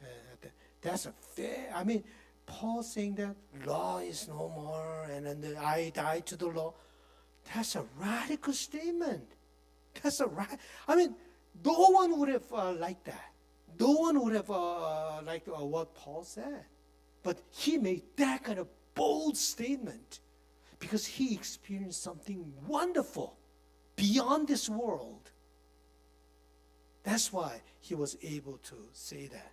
Uh, 0.00 0.06
the, 0.40 0.48
that's 0.80 1.06
a 1.06 1.12
fair, 1.12 1.72
I 1.74 1.84
mean, 1.84 2.04
Paul 2.46 2.82
saying 2.82 3.16
that 3.16 3.34
law 3.66 3.98
is 3.98 4.28
no 4.28 4.52
more 4.54 5.06
and 5.10 5.26
then 5.26 5.40
the, 5.40 5.58
I 5.58 5.90
died 5.94 6.26
to 6.26 6.36
the 6.36 6.46
law. 6.46 6.74
That's 7.54 7.76
a 7.76 7.84
radical 7.98 8.52
statement. 8.52 9.32
That's 10.02 10.20
a 10.20 10.26
right. 10.26 10.58
I 10.86 10.96
mean, 10.96 11.14
no 11.64 11.90
one 11.90 12.18
would 12.18 12.28
have 12.28 12.52
uh, 12.52 12.72
liked 12.72 13.04
that. 13.06 13.32
No 13.78 13.92
one 13.92 14.22
would 14.22 14.34
have 14.34 14.50
uh, 14.50 15.22
liked 15.24 15.48
uh, 15.48 15.64
what 15.64 15.94
Paul 15.94 16.24
said. 16.24 16.64
But 17.22 17.38
he 17.50 17.78
made 17.78 18.02
that 18.16 18.44
kind 18.44 18.58
of 18.58 18.68
bold 18.94 19.36
statement 19.36 20.20
because 20.78 21.06
he 21.06 21.34
experienced 21.34 22.02
something 22.02 22.44
wonderful 22.66 23.36
beyond 23.96 24.48
this 24.48 24.68
world. 24.68 25.25
That's 27.06 27.32
why 27.32 27.62
he 27.80 27.94
was 27.94 28.18
able 28.20 28.58
to 28.64 28.74
say 28.92 29.28
that. 29.28 29.52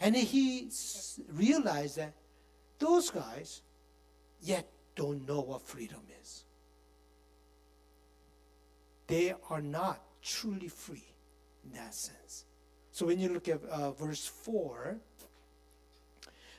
And 0.00 0.16
he 0.16 0.68
realized 1.32 1.98
that 1.98 2.14
those 2.80 3.10
guys 3.10 3.62
yet 4.42 4.66
don't 4.96 5.26
know 5.26 5.40
what 5.40 5.62
freedom 5.62 6.00
is. 6.20 6.42
They 9.06 9.34
are 9.50 9.62
not 9.62 10.00
truly 10.20 10.66
free 10.66 11.06
in 11.64 11.78
that 11.78 11.94
sense. 11.94 12.44
So 12.90 13.06
when 13.06 13.20
you 13.20 13.28
look 13.28 13.46
at 13.46 13.64
uh, 13.66 13.92
verse 13.92 14.26
4, 14.26 14.96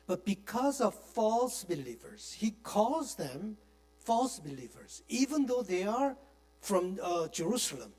but 0.07 0.25
because 0.25 0.79
of 0.79 0.95
false 0.95 1.65
believers, 1.65 2.37
he 2.39 2.51
calls 2.63 3.15
them 3.15 3.57
false 3.99 4.39
believers, 4.39 5.03
even 5.09 5.45
though 5.45 5.61
they 5.61 5.83
are 5.83 6.15
from 6.61 6.99
uh, 7.03 7.27
Jerusalem. 7.27 7.91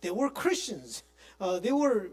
They 0.00 0.10
were 0.10 0.28
Christians. 0.28 1.02
Uh, 1.44 1.58
they 1.58 1.72
were 1.72 2.08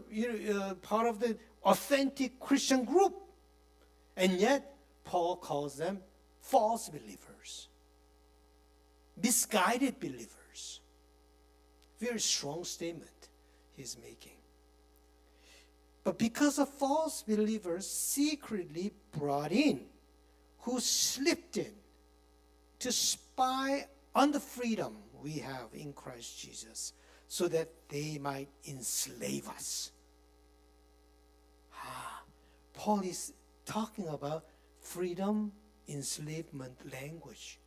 uh, 0.54 0.74
part 0.82 1.06
of 1.06 1.18
the 1.18 1.34
authentic 1.64 2.38
Christian 2.38 2.84
group. 2.84 3.14
And 4.14 4.32
yet, 4.32 4.76
Paul 5.04 5.36
calls 5.36 5.78
them 5.78 6.00
false 6.42 6.90
believers, 6.90 7.68
misguided 9.22 9.98
believers. 9.98 10.80
Very 11.98 12.20
strong 12.20 12.62
statement 12.64 13.30
he's 13.74 13.96
making. 14.04 14.36
But 16.04 16.18
because 16.18 16.58
of 16.58 16.68
false 16.68 17.22
believers 17.22 17.88
secretly 17.88 18.92
brought 19.12 19.50
in, 19.52 19.80
who 20.58 20.78
slipped 20.78 21.56
in 21.56 21.72
to 22.80 22.92
spy 22.92 23.86
on 24.14 24.30
the 24.30 24.40
freedom 24.40 24.94
we 25.22 25.38
have 25.38 25.68
in 25.72 25.94
Christ 25.94 26.38
Jesus, 26.38 26.92
so 27.32 27.48
that 27.48 27.70
they 27.88 28.18
might 28.18 28.48
enslave 28.68 29.48
us. 29.48 29.90
Ah, 31.74 32.20
Paul 32.74 33.00
is 33.00 33.32
talking 33.64 34.06
about 34.08 34.44
freedom 34.82 35.50
enslavement 35.88 36.76
language 36.92 37.58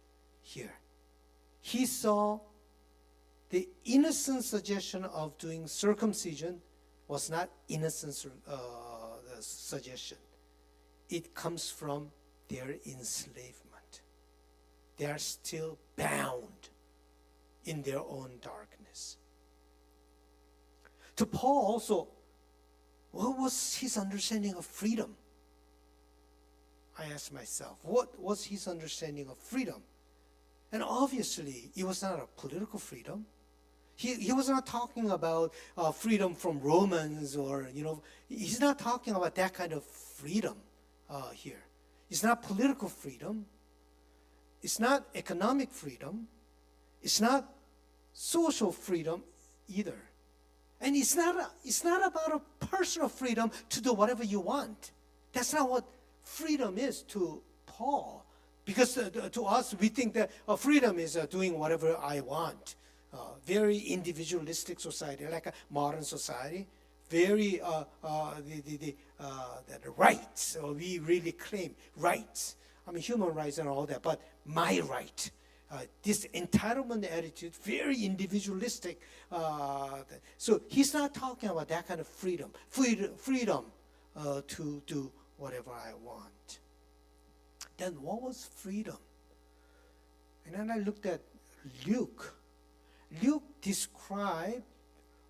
here. 0.43 0.75
He 1.61 1.87
saw 1.87 2.41
the 3.49 3.67
innocent 3.85 4.43
suggestion 4.43 5.03
of 5.03 5.35
doing 5.39 5.65
circumcision 5.65 6.61
was 7.07 7.31
not 7.31 7.49
innocent 7.67 8.23
uh, 8.47 8.57
suggestion. 9.39 10.19
It 11.09 11.33
comes 11.33 11.71
from 11.71 12.11
their 12.49 12.75
enslavement. 12.85 14.01
They 14.97 15.07
are 15.07 15.17
still 15.17 15.79
bound 15.95 16.69
in 17.65 17.81
their 17.81 18.01
own 18.01 18.29
darkness. 18.43 19.17
To 21.17 21.25
Paul 21.25 21.65
also, 21.65 22.07
what 23.11 23.37
was 23.37 23.75
his 23.75 23.97
understanding 23.97 24.55
of 24.55 24.65
freedom? 24.65 25.15
I 26.97 27.05
asked 27.05 27.33
myself, 27.33 27.79
what 27.83 28.19
was 28.19 28.45
his 28.45 28.67
understanding 28.67 29.27
of 29.29 29.37
freedom? 29.37 29.81
And 30.71 30.83
obviously, 30.83 31.71
it 31.75 31.85
was 31.85 32.01
not 32.01 32.19
a 32.19 32.27
political 32.39 32.79
freedom. 32.79 33.25
He, 33.95 34.15
he 34.15 34.33
was 34.33 34.49
not 34.49 34.65
talking 34.65 35.11
about 35.11 35.53
uh, 35.77 35.91
freedom 35.91 36.35
from 36.35 36.59
Romans 36.59 37.37
or, 37.37 37.69
you 37.73 37.83
know, 37.83 38.01
he's 38.27 38.59
not 38.59 38.77
talking 38.77 39.15
about 39.15 39.35
that 39.35 39.53
kind 39.53 39.71
of 39.71 39.85
freedom 39.85 40.55
uh, 41.09 41.29
here. 41.29 41.63
It's 42.09 42.23
not 42.23 42.43
political 42.43 42.89
freedom. 42.89 43.45
It's 44.61 44.79
not 44.79 45.05
economic 45.15 45.71
freedom. 45.71 46.27
It's 47.01 47.21
not 47.21 47.53
social 48.11 48.71
freedom 48.71 49.23
either. 49.69 49.97
And 50.81 50.95
it's 50.95 51.15
not, 51.15 51.53
it's 51.63 51.83
not 51.83 52.05
about 52.05 52.41
a 52.41 52.65
personal 52.65 53.09
freedom 53.09 53.51
to 53.69 53.81
do 53.81 53.93
whatever 53.93 54.23
you 54.23 54.39
want. 54.39 54.91
That's 55.33 55.53
not 55.53 55.69
what 55.69 55.85
freedom 56.23 56.77
is 56.77 57.01
to 57.03 57.41
Paul. 57.65 58.25
Because 58.65 58.97
uh, 58.97 59.29
to 59.31 59.45
us, 59.45 59.75
we 59.79 59.89
think 59.89 60.13
that 60.15 60.31
uh, 60.47 60.55
freedom 60.55 60.97
is 60.99 61.15
uh, 61.17 61.27
doing 61.27 61.57
whatever 61.57 61.97
I 61.97 62.21
want. 62.21 62.75
Very 63.45 63.77
individualistic 63.77 64.79
society, 64.79 65.25
like 65.27 65.45
a 65.45 65.53
modern 65.69 66.03
society. 66.03 66.67
Very 67.09 67.61
the, 67.61 68.61
the, 68.65 68.77
the, 68.77 68.95
the 69.83 69.89
rights, 69.91 70.57
we 70.75 70.99
really 70.99 71.31
claim 71.31 71.75
rights. 71.95 72.55
I 72.87 72.91
mean, 72.91 73.03
human 73.03 73.33
rights 73.33 73.59
and 73.59 73.69
all 73.69 73.85
that, 73.85 74.01
but 74.01 74.19
my 74.45 74.81
right. 74.89 75.31
Uh, 75.71 75.79
this 76.03 76.27
entitlement 76.35 77.11
attitude, 77.11 77.55
very 77.55 78.05
individualistic. 78.05 79.01
Uh, 79.31 80.03
so 80.37 80.61
he's 80.67 80.93
not 80.93 81.13
talking 81.13 81.49
about 81.49 81.67
that 81.67 81.87
kind 81.87 81.99
of 81.99 82.07
freedom, 82.07 82.51
freedom, 82.69 83.11
freedom 83.17 83.65
uh, 84.15 84.41
to 84.47 84.81
do 84.85 85.11
whatever 85.37 85.71
I 85.71 85.93
want. 86.03 86.59
Then 87.77 87.93
what 88.01 88.21
was 88.21 88.47
freedom? 88.55 88.97
And 90.45 90.55
then 90.55 90.71
I 90.71 90.77
looked 90.77 91.05
at 91.07 91.21
Luke. 91.87 92.35
Luke 93.23 93.43
described 93.61 94.63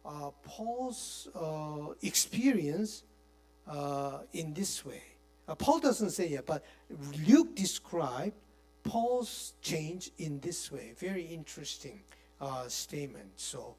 uh, 0.05 0.31
Paul's 0.43 1.27
uh, 1.33 1.93
experience 2.01 3.03
uh, 3.67 4.19
in 4.33 4.53
this 4.53 4.85
way. 4.85 5.01
Paul 5.57 5.79
doesn't 5.79 6.09
say 6.09 6.29
it, 6.29 6.45
but 6.45 6.63
Luke 7.27 7.55
described 7.55 8.33
Paul's 8.85 9.53
change 9.61 10.11
in 10.19 10.39
this 10.39 10.71
way. 10.71 10.93
Very 10.97 11.23
interesting 11.23 12.01
uh, 12.39 12.67
statement. 12.67 13.31
So 13.35 13.75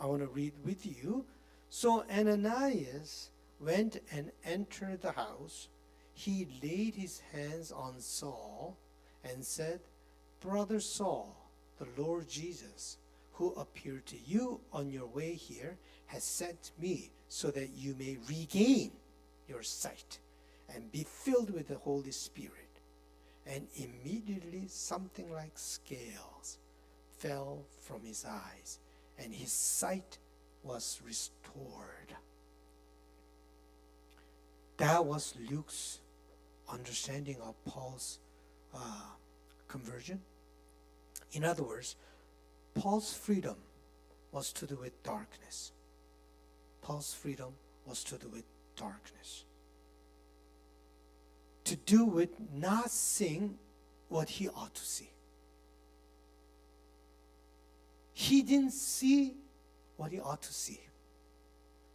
I 0.00 0.06
want 0.06 0.22
to 0.22 0.28
read 0.28 0.52
with 0.64 0.86
you. 0.86 1.26
So 1.68 2.04
Ananias 2.10 3.30
went 3.60 4.00
and 4.12 4.30
entered 4.44 5.02
the 5.02 5.12
house. 5.12 5.68
He 6.14 6.46
laid 6.62 6.94
his 6.94 7.20
hands 7.32 7.72
on 7.72 7.94
Saul 7.98 8.78
and 9.24 9.44
said, 9.44 9.80
Brother 10.40 10.78
Saul, 10.78 11.36
the 11.78 11.88
Lord 12.00 12.28
Jesus, 12.28 12.98
who 13.32 13.52
appeared 13.54 14.06
to 14.06 14.16
you 14.24 14.60
on 14.72 14.90
your 14.90 15.06
way 15.06 15.34
here, 15.34 15.76
has 16.06 16.22
sent 16.22 16.70
me 16.80 17.10
so 17.28 17.50
that 17.50 17.70
you 17.74 17.96
may 17.98 18.18
regain 18.28 18.92
your 19.48 19.64
sight 19.64 20.18
and 20.72 20.92
be 20.92 21.04
filled 21.04 21.50
with 21.50 21.66
the 21.66 21.78
Holy 21.78 22.12
Spirit. 22.12 22.63
And 23.46 23.66
immediately 23.76 24.64
something 24.68 25.30
like 25.32 25.52
scales 25.56 26.58
fell 27.18 27.64
from 27.80 28.02
his 28.04 28.24
eyes, 28.24 28.78
and 29.18 29.34
his 29.34 29.52
sight 29.52 30.18
was 30.62 31.00
restored. 31.04 32.16
That 34.78 35.04
was 35.04 35.34
Luke's 35.50 36.00
understanding 36.72 37.36
of 37.42 37.54
Paul's 37.64 38.18
uh, 38.74 39.12
conversion. 39.68 40.20
In 41.32 41.44
other 41.44 41.62
words, 41.62 41.96
Paul's 42.74 43.12
freedom 43.12 43.56
was 44.32 44.52
to 44.54 44.66
do 44.66 44.76
with 44.76 45.00
darkness. 45.02 45.72
Paul's 46.82 47.14
freedom 47.14 47.52
was 47.86 48.02
to 48.04 48.16
do 48.16 48.28
with 48.28 48.44
darkness. 48.76 49.44
To 51.64 51.76
do 51.76 52.04
with 52.04 52.30
not 52.52 52.90
seeing 52.90 53.58
what 54.08 54.28
he 54.28 54.48
ought 54.48 54.74
to 54.74 54.84
see. 54.84 55.10
He 58.12 58.42
didn't 58.42 58.72
see 58.72 59.34
what 59.96 60.12
he 60.12 60.20
ought 60.20 60.42
to 60.42 60.52
see 60.52 60.80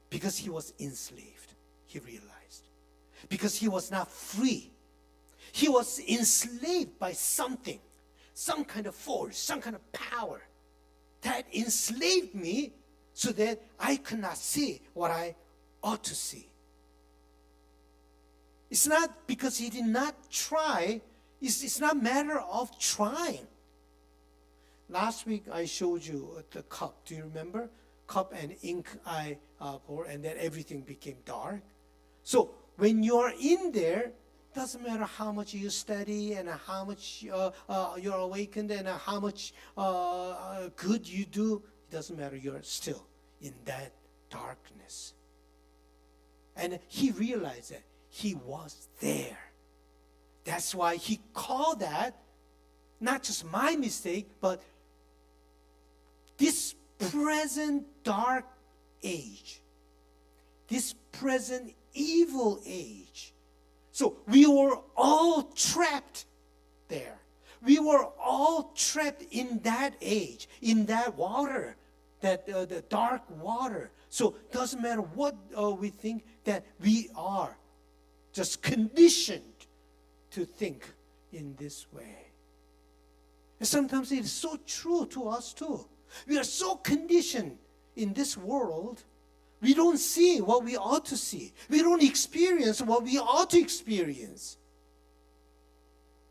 because 0.10 0.38
he 0.38 0.50
was 0.50 0.74
enslaved, 0.80 1.54
he 1.86 2.00
realized. 2.00 2.68
Because 3.30 3.56
he 3.56 3.68
was 3.68 3.92
not 3.92 4.12
free. 4.12 4.72
He 5.52 5.70
was 5.70 6.00
enslaved 6.08 6.98
by 7.00 7.14
something, 7.14 7.80
some 8.34 8.66
kind 8.66 8.88
of 8.88 8.96
force, 8.96 9.38
some 9.38 9.62
kind 9.62 9.76
of 9.76 9.92
power 9.92 10.42
that 11.22 11.46
enslaved 11.54 12.34
me 12.34 12.74
so 13.14 13.32
that 13.32 13.62
I 13.80 13.98
could 13.98 14.20
not 14.20 14.38
see 14.38 14.82
what 14.94 15.12
I 15.12 15.36
ought 15.84 16.04
to 16.06 16.16
see. 16.16 16.49
It's 18.70 18.88
not 18.88 19.28
because 19.28 19.58
he 19.58 19.70
did 19.70 19.86
not 19.86 20.16
try, 20.30 21.02
it's, 21.42 21.64
it's 21.64 21.80
not 21.80 22.02
matter 22.02 22.40
of 22.40 22.78
trying. 22.80 23.48
Last 24.90 25.26
week 25.26 25.46
I 25.52 25.66
showed 25.66 26.06
you 26.06 26.44
the 26.52 26.64
cup. 26.64 27.06
Do 27.06 27.16
you 27.16 27.24
remember? 27.24 27.70
Cup 28.08 28.34
and 28.36 28.56
ink 28.64 28.88
I 29.06 29.38
uh, 29.62 29.78
poured, 29.78 30.08
and 30.08 30.24
then 30.24 30.36
everything 30.40 30.82
became 30.82 31.18
dark. 31.26 31.62
So 32.24 32.52
when 32.78 33.04
you're 33.04 33.34
in 33.40 33.72
there, 33.72 34.12
it 34.52 34.56
doesn't 34.56 34.84
matter 34.84 35.04
how 35.04 35.32
much 35.32 35.54
you 35.54 35.70
study 35.70 36.34
and 36.34 36.50
how 36.50 36.86
much 36.86 37.26
uh, 37.32 37.52
uh, 37.68 37.96
you're 38.00 38.16
awakened 38.16 38.72
and 38.72 38.88
how 38.88 39.20
much 39.20 39.54
uh, 39.78 40.30
uh, 40.30 40.70
good 40.76 41.08
you 41.08 41.26
do. 41.26 41.62
It 41.88 41.94
doesn't 41.94 42.18
matter. 42.18 42.36
You're 42.36 42.64
still 42.64 43.06
in 43.42 43.54
that 43.66 43.94
darkness. 44.32 45.14
And 46.56 46.80
he 46.88 47.12
realized 47.12 47.72
that 47.72 47.84
he 48.10 48.36
was 48.36 48.88
there. 49.00 49.38
That's 50.44 50.74
why 50.74 50.96
he 50.96 51.20
called 51.34 51.82
that 51.82 52.16
not 53.00 53.24
just 53.24 53.50
my 53.50 53.76
mistake, 53.76 54.28
but 54.42 54.62
this 56.38 56.76
present 56.98 57.86
dark 58.04 58.46
age, 59.04 59.62
this 60.68 60.94
present 61.12 61.74
evil 61.94 62.60
age. 62.66 63.34
So 63.92 64.18
we 64.28 64.46
were 64.48 64.78
all 64.96 65.44
trapped 65.44 66.26
there. 66.88 67.20
We 67.66 67.80
were 67.80 68.06
all 68.22 68.72
trapped 68.76 69.24
in 69.32 69.60
that 69.64 69.94
age, 70.02 70.48
in 70.62 70.86
that 70.86 71.16
water, 71.18 71.76
that 72.22 72.48
uh, 72.50 72.66
the 72.66 72.82
dark 72.90 73.22
water. 73.42 73.92
So 74.10 74.36
doesn't 74.52 74.82
matter 74.82 75.02
what 75.02 75.36
uh, 75.58 75.72
we 75.72 75.90
think 75.90 76.24
that 76.46 76.66
we 76.82 77.10
are, 77.16 77.58
just 78.34 78.62
conditioned 78.62 79.44
to 80.32 80.46
think 80.46 80.86
in 81.34 81.56
this 81.58 81.88
way. 81.92 82.18
And 83.60 83.68
sometimes 83.68 84.12
it 84.12 84.20
is 84.20 84.32
so 84.32 84.58
true 84.66 85.06
to 85.08 85.28
us 85.28 85.54
too. 85.54 85.86
We 86.28 86.38
are 86.38 86.44
so 86.44 86.76
conditioned 86.76 87.58
in 87.96 88.14
this 88.14 88.38
world, 88.38 89.04
we 89.62 89.74
don't 89.74 89.98
see 89.98 90.40
what 90.40 90.64
we 90.64 90.78
ought 90.78 91.06
to 91.08 91.18
see. 91.18 91.54
We 91.70 91.80
don't 91.80 92.02
experience 92.02 92.82
what 92.82 93.04
we 93.04 93.18
ought 93.18 93.50
to 93.50 93.60
experience. 93.60 94.58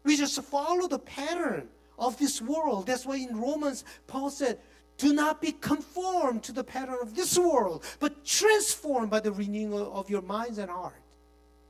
We 0.02 0.16
just 0.16 0.40
follow 0.42 0.88
the 0.88 0.98
pattern 0.98 1.68
of 1.98 2.18
this 2.18 2.40
world. 2.40 2.86
That's 2.86 3.04
why 3.04 3.16
in 3.16 3.38
Romans, 3.38 3.84
Paul 4.06 4.30
said, 4.30 4.58
Do 4.96 5.12
not 5.12 5.42
be 5.42 5.52
conformed 5.52 6.42
to 6.44 6.52
the 6.52 6.64
pattern 6.64 6.96
of 7.02 7.14
this 7.14 7.38
world, 7.38 7.84
but 8.00 8.24
transformed 8.24 9.10
by 9.10 9.20
the 9.20 9.32
renewing 9.32 9.74
of 9.74 10.08
your 10.08 10.22
minds 10.22 10.56
and 10.56 10.70
heart. 10.70 10.94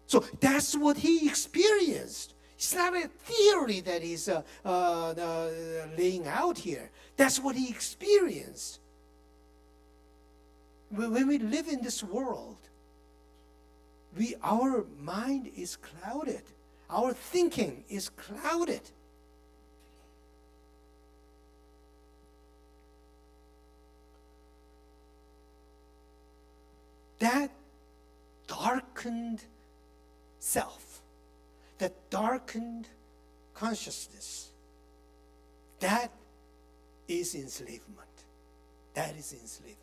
So 0.08 0.24
that's 0.40 0.74
what 0.74 0.96
he 0.96 1.28
experienced. 1.28 2.32
It's 2.56 2.74
not 2.74 2.96
a 2.96 3.08
theory 3.08 3.80
that 3.80 4.02
he's 4.02 4.26
uh, 4.28 4.42
uh, 4.64 5.10
uh, 5.10 5.50
laying 5.96 6.26
out 6.26 6.58
here. 6.58 6.90
That's 7.16 7.38
what 7.38 7.54
he 7.54 7.68
experienced. 7.68 8.80
When 10.90 11.28
we 11.28 11.38
live 11.38 11.68
in 11.68 11.82
this 11.82 12.02
world, 12.02 12.56
we, 14.16 14.34
our 14.42 14.86
mind 14.98 15.50
is 15.54 15.76
clouded. 15.76 16.42
Our 16.88 17.12
thinking 17.12 17.84
is 17.90 18.08
clouded. 18.08 18.80
That 27.18 27.50
darkened 28.46 29.44
self 30.38 31.00
that 31.78 31.92
darkened 32.10 32.88
consciousness. 33.54 34.50
That 35.80 36.10
is 37.06 37.34
enslavement. 37.34 38.08
That 38.94 39.16
is 39.16 39.32
enslavement. 39.32 39.78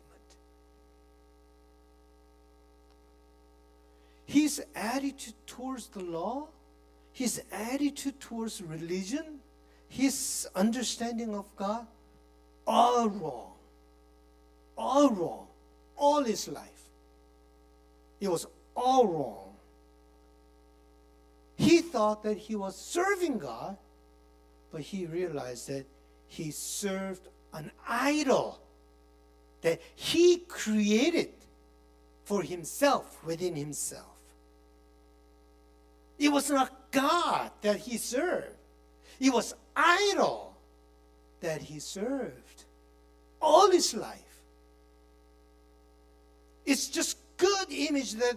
His 4.26 4.62
attitude 4.74 5.34
towards 5.46 5.86
the 5.88 6.02
law, 6.02 6.48
his 7.12 7.42
attitude 7.50 8.20
towards 8.20 8.60
religion, 8.60 9.40
his 9.88 10.48
understanding 10.54 11.34
of 11.34 11.46
God, 11.56 11.86
all 12.66 13.08
wrong. 13.08 13.52
All 14.76 15.10
wrong. 15.10 15.46
All 15.96 16.24
his 16.24 16.48
life. 16.48 16.90
It 18.20 18.28
was 18.28 18.46
all 18.74 19.06
wrong. 19.06 19.45
He 21.56 21.80
thought 21.80 22.22
that 22.22 22.36
he 22.36 22.54
was 22.54 22.76
serving 22.76 23.38
God, 23.38 23.76
but 24.70 24.82
he 24.82 25.06
realized 25.06 25.68
that 25.68 25.86
he 26.26 26.50
served 26.50 27.28
an 27.52 27.70
idol 27.88 28.60
that 29.62 29.80
he 29.94 30.38
created 30.38 31.30
for 32.24 32.42
himself 32.42 33.24
within 33.24 33.56
himself. 33.56 34.04
It 36.18 36.28
was 36.28 36.50
not 36.50 36.90
God 36.90 37.50
that 37.62 37.76
he 37.78 37.96
served. 37.96 38.56
It 39.18 39.32
was 39.32 39.54
idol 39.74 40.56
that 41.40 41.62
he 41.62 41.78
served 41.78 42.64
all 43.40 43.70
his 43.70 43.94
life. 43.94 44.20
It's 46.64 46.88
just 46.88 47.18
good 47.36 47.68
image 47.70 48.14
that 48.14 48.36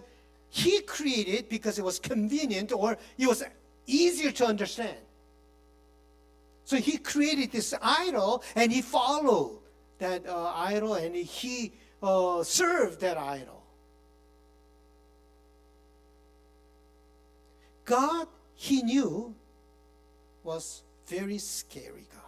he 0.50 0.80
created 0.82 1.48
because 1.48 1.78
it 1.78 1.84
was 1.84 1.98
convenient 1.98 2.72
or 2.72 2.96
it 3.16 3.26
was 3.26 3.42
easier 3.86 4.32
to 4.32 4.44
understand. 4.44 4.96
So 6.64 6.76
he 6.76 6.98
created 6.98 7.50
this 7.52 7.72
idol 7.80 8.42
and 8.54 8.70
he 8.70 8.82
followed 8.82 9.58
that 9.98 10.26
uh, 10.26 10.52
idol 10.56 10.94
and 10.94 11.14
he 11.14 11.72
uh, 12.02 12.42
served 12.42 13.00
that 13.00 13.16
idol. 13.16 13.62
God, 17.84 18.28
he 18.54 18.82
knew, 18.82 19.34
was 20.42 20.82
very 21.06 21.38
scary 21.38 22.06
God. 22.12 22.20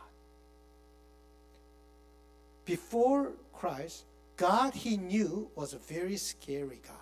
Before 2.64 3.32
Christ, 3.52 4.04
God 4.36 4.74
he 4.74 4.96
knew 4.96 5.50
was 5.54 5.72
a 5.72 5.78
very 5.78 6.16
scary 6.16 6.80
God. 6.84 7.01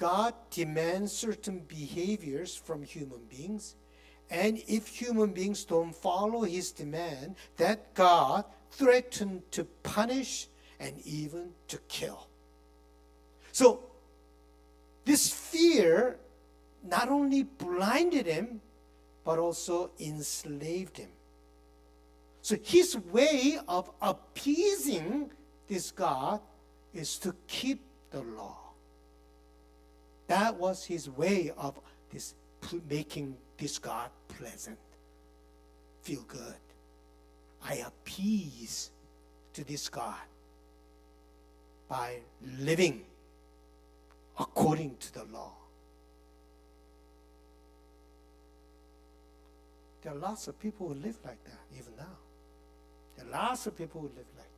God 0.00 0.32
demands 0.48 1.12
certain 1.12 1.58
behaviors 1.68 2.56
from 2.56 2.82
human 2.82 3.20
beings. 3.28 3.76
And 4.30 4.62
if 4.66 4.86
human 4.88 5.34
beings 5.34 5.62
don't 5.64 5.94
follow 5.94 6.40
his 6.40 6.72
demand, 6.72 7.36
that 7.58 7.92
God 7.92 8.46
threatened 8.70 9.42
to 9.52 9.64
punish 9.82 10.48
and 10.78 10.98
even 11.04 11.50
to 11.68 11.76
kill. 11.88 12.28
So, 13.52 13.80
this 15.04 15.28
fear 15.28 16.16
not 16.82 17.10
only 17.10 17.42
blinded 17.42 18.24
him, 18.24 18.62
but 19.22 19.38
also 19.38 19.90
enslaved 20.00 20.96
him. 20.96 21.10
So, 22.40 22.56
his 22.62 22.96
way 22.96 23.58
of 23.68 23.90
appeasing 24.00 25.30
this 25.68 25.90
God 25.90 26.40
is 26.94 27.18
to 27.18 27.34
keep 27.46 27.82
the 28.10 28.22
law. 28.22 28.59
That 30.30 30.60
was 30.60 30.84
his 30.84 31.10
way 31.10 31.50
of 31.58 31.80
this 32.12 32.34
making 32.88 33.36
this 33.58 33.80
God 33.80 34.10
pleasant, 34.28 34.78
feel 36.02 36.22
good. 36.28 36.54
I 37.64 37.82
appease 37.84 38.92
to 39.54 39.64
this 39.64 39.88
God 39.88 40.22
by 41.88 42.18
living 42.60 43.02
according 44.38 44.98
to 44.98 45.14
the 45.14 45.24
law. 45.24 45.50
There 50.02 50.12
are 50.12 50.16
lots 50.16 50.46
of 50.46 50.60
people 50.60 50.86
who 50.86 50.94
live 50.94 51.18
like 51.24 51.42
that, 51.42 51.58
even 51.76 51.92
now. 51.98 52.18
There 53.16 53.26
are 53.26 53.48
lots 53.48 53.66
of 53.66 53.76
people 53.76 54.00
who 54.02 54.06
live 54.06 54.28
like 54.36 54.44
that. 54.44 54.49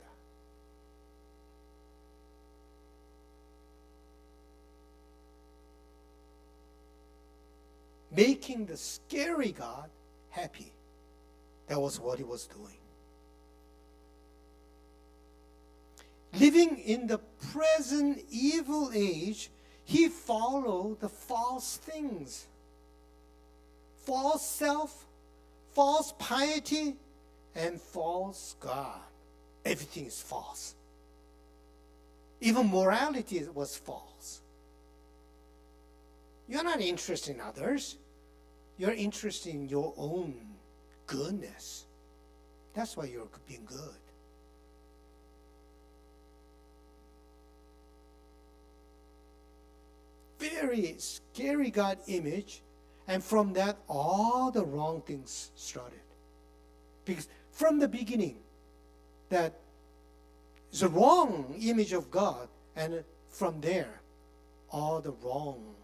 Making 8.14 8.66
the 8.66 8.76
scary 8.76 9.52
God 9.52 9.88
happy. 10.30 10.72
That 11.68 11.80
was 11.80 11.98
what 11.98 12.18
he 12.18 12.24
was 12.24 12.46
doing. 12.46 12.76
Living 16.38 16.78
in 16.78 17.06
the 17.06 17.18
present 17.52 18.24
evil 18.30 18.90
age, 18.94 19.50
he 19.84 20.08
followed 20.08 21.00
the 21.00 21.08
false 21.08 21.76
things 21.78 22.46
false 24.04 24.44
self, 24.44 25.06
false 25.74 26.12
piety, 26.18 26.96
and 27.54 27.80
false 27.80 28.56
God. 28.58 29.00
Everything 29.64 30.06
is 30.06 30.20
false. 30.20 30.74
Even 32.40 32.68
morality 32.68 33.46
was 33.54 33.76
false. 33.76 34.40
You're 36.48 36.64
not 36.64 36.80
interested 36.80 37.36
in 37.36 37.40
others, 37.40 37.96
you're 38.78 38.92
interested 38.92 39.54
in 39.54 39.68
your 39.68 39.92
own 39.96 40.34
goodness. 41.06 41.86
That's 42.74 42.96
why 42.96 43.04
you're 43.04 43.28
being 43.46 43.64
good. 43.66 43.78
Very 50.38 50.94
scary 50.98 51.70
God 51.70 51.98
image 52.08 52.62
and 53.08 53.22
from 53.22 53.52
that, 53.54 53.78
all 53.88 54.50
the 54.50 54.64
wrong 54.64 55.02
things 55.02 55.50
started. 55.54 56.00
Because 57.04 57.28
from 57.50 57.78
the 57.78 57.88
beginning, 57.88 58.38
that 59.28 59.54
is 60.72 60.82
a 60.82 60.88
wrong 60.88 61.54
image 61.60 61.92
of 61.92 62.10
God, 62.10 62.48
and 62.76 63.02
from 63.28 63.60
there, 63.60 64.00
all 64.70 65.00
the 65.00 65.12
wrong 65.22 65.74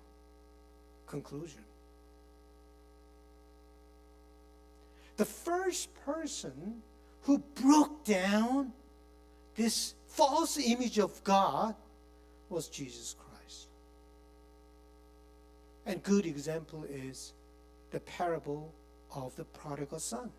conclusion. 1.07 1.61
The 5.18 5.24
first 5.24 5.92
person 6.07 6.81
who 7.22 7.38
broke 7.38 8.04
down 8.04 8.72
this 9.57 9.94
false 10.07 10.57
image 10.57 10.98
of 10.98 11.22
God 11.24 11.74
was 12.48 12.68
Jesus 12.68 13.16
Christ. 13.18 13.68
And 15.85 16.02
good 16.04 16.24
example 16.24 16.85
is 16.88 17.35
the 17.90 18.00
parable 18.00 18.72
of 19.12 19.35
the 19.35 19.44
prodigal 19.44 19.98
son. 19.98 20.31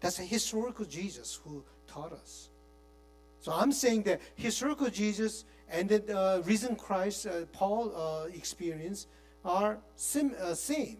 That's 0.00 0.20
a 0.20 0.24
historical 0.24 0.84
Jesus 0.84 1.40
who 1.42 1.64
taught 1.88 2.12
us. 2.12 2.50
So 3.40 3.50
I'm 3.52 3.72
saying 3.72 4.04
that 4.04 4.20
historical 4.36 4.90
Jesus 4.90 5.44
and 5.68 5.88
the 5.88 6.16
uh, 6.16 6.42
risen 6.44 6.76
Christ, 6.76 7.26
uh, 7.26 7.46
Paul 7.52 7.92
uh, 7.96 8.28
experience, 8.32 9.08
are 9.44 9.78
sim- 9.96 10.36
uh, 10.40 10.54
same. 10.54 10.98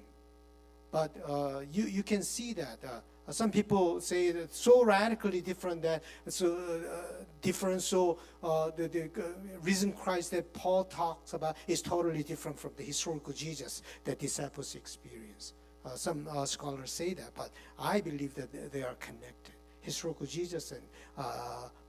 But 0.97 1.15
uh, 1.29 1.61
you, 1.71 1.85
you 1.85 2.03
can 2.03 2.23
see 2.23 2.55
that 2.55 2.79
uh, 2.83 3.01
uh, 3.29 3.31
some 3.31 3.51
people 3.51 4.01
say 4.01 4.31
that 4.31 4.55
so 4.55 4.83
radically 4.83 5.43
different 5.43 5.83
that 5.83 6.03
so 6.27 6.57
uh, 6.57 7.23
different. 7.43 7.83
So 7.83 8.19
uh, 8.43 8.71
the, 8.75 8.89
the 8.89 9.03
uh, 9.05 9.27
risen 9.61 9.93
Christ 9.93 10.31
that 10.31 10.55
Paul 10.55 10.85
talks 10.85 11.35
about 11.35 11.59
is 11.67 11.83
totally 11.83 12.23
different 12.23 12.59
from 12.59 12.71
the 12.79 12.83
historical 12.83 13.35
Jesus 13.35 13.83
that 14.05 14.19
disciples 14.19 14.75
experience. 14.75 15.53
Uh, 15.85 15.97
some 15.97 16.27
uh, 16.31 16.47
scholars 16.47 16.93
say 16.93 17.13
that, 17.13 17.35
but 17.35 17.51
I 17.79 18.01
believe 18.01 18.35
that 18.37 18.73
they 18.73 18.83
are 18.83 18.95
connected. 18.95 19.53
Historical 19.83 20.25
Jesus 20.25 20.73
and 20.73 20.83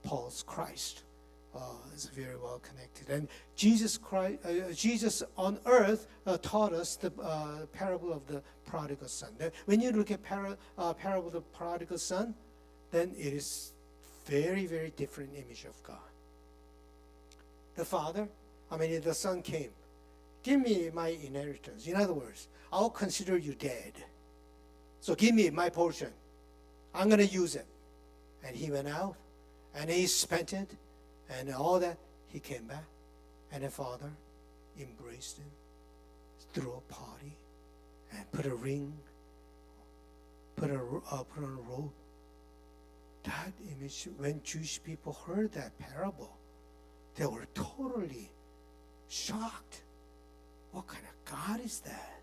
Paul's 0.02 0.44
Christ 0.46 1.04
uh, 1.58 1.94
is 1.94 2.06
very 2.06 2.36
well 2.36 2.60
connected. 2.60 3.10
And 3.10 3.28
Jesus 3.56 3.98
Christ, 3.98 4.38
uh, 4.44 4.72
Jesus 4.72 5.22
on 5.36 5.58
earth 5.66 6.06
uh, 6.26 6.38
taught 6.38 6.72
us 6.72 6.96
the 6.96 7.12
uh, 7.20 7.66
parable 7.72 8.12
of 8.12 8.26
the 8.26 8.42
prodigal 8.66 9.08
son. 9.08 9.30
when 9.66 9.80
you 9.80 9.90
look 9.92 10.10
at 10.10 10.22
para, 10.22 10.56
uh, 10.76 10.92
parable 10.94 11.28
of 11.28 11.32
the 11.32 11.40
prodigal 11.40 11.98
son, 11.98 12.34
then 12.90 13.14
it 13.18 13.32
is 13.32 13.72
very, 14.26 14.66
very 14.66 14.92
different 14.96 15.30
image 15.34 15.64
of 15.64 15.82
God. 15.82 15.96
The 17.74 17.84
father, 17.84 18.28
I 18.70 18.76
mean, 18.76 19.00
the 19.00 19.14
son 19.14 19.42
came. 19.42 19.70
Give 20.42 20.60
me 20.60 20.90
my 20.92 21.08
inheritance. 21.08 21.86
In 21.86 21.96
other 21.96 22.12
words, 22.12 22.48
I'll 22.72 22.90
consider 22.90 23.36
you 23.36 23.54
dead. 23.54 23.92
So 25.00 25.14
give 25.14 25.34
me 25.34 25.50
my 25.50 25.68
portion. 25.68 26.10
I'm 26.94 27.08
going 27.08 27.26
to 27.26 27.34
use 27.34 27.54
it. 27.54 27.66
And 28.44 28.56
he 28.56 28.70
went 28.70 28.88
out 28.88 29.16
and 29.74 29.90
he 29.90 30.06
spent 30.06 30.52
it 30.52 30.70
and 31.28 31.52
all 31.52 31.78
that, 31.80 31.98
he 32.28 32.40
came 32.40 32.66
back. 32.66 32.84
And 33.52 33.64
the 33.64 33.70
father 33.70 34.10
embraced 34.78 35.38
him, 35.38 35.50
threw 36.52 36.72
a 36.74 36.92
party, 36.92 37.36
and 38.12 38.30
put 38.32 38.46
a 38.46 38.54
ring, 38.54 38.92
put, 40.56 40.70
a, 40.70 40.78
uh, 41.10 41.22
put 41.22 41.44
on 41.44 41.58
a 41.58 41.70
robe. 41.70 41.92
That 43.24 43.52
image, 43.72 44.08
when 44.16 44.42
Jewish 44.42 44.82
people 44.82 45.12
heard 45.26 45.52
that 45.52 45.78
parable, 45.78 46.36
they 47.16 47.26
were 47.26 47.46
totally 47.54 48.30
shocked. 49.08 49.82
What 50.72 50.86
kind 50.86 51.04
of 51.04 51.32
God 51.32 51.64
is 51.64 51.80
that? 51.80 52.20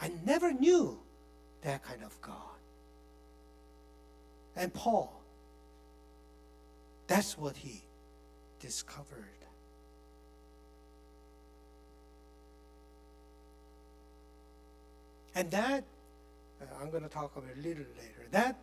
I 0.00 0.10
never 0.24 0.52
knew 0.52 0.98
that 1.62 1.82
kind 1.84 2.02
of 2.04 2.20
God. 2.20 2.34
And 4.56 4.72
Paul, 4.74 5.22
that's 7.06 7.38
what 7.38 7.56
he 7.56 7.87
discovered. 8.60 9.24
And 15.34 15.50
that, 15.52 15.84
uh, 16.60 16.64
I'm 16.82 16.90
going 16.90 17.04
to 17.04 17.08
talk 17.08 17.36
about 17.36 17.48
a 17.56 17.60
little 17.60 17.84
later, 17.96 18.26
that 18.32 18.58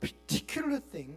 particular 0.00 0.80
thing 0.80 1.16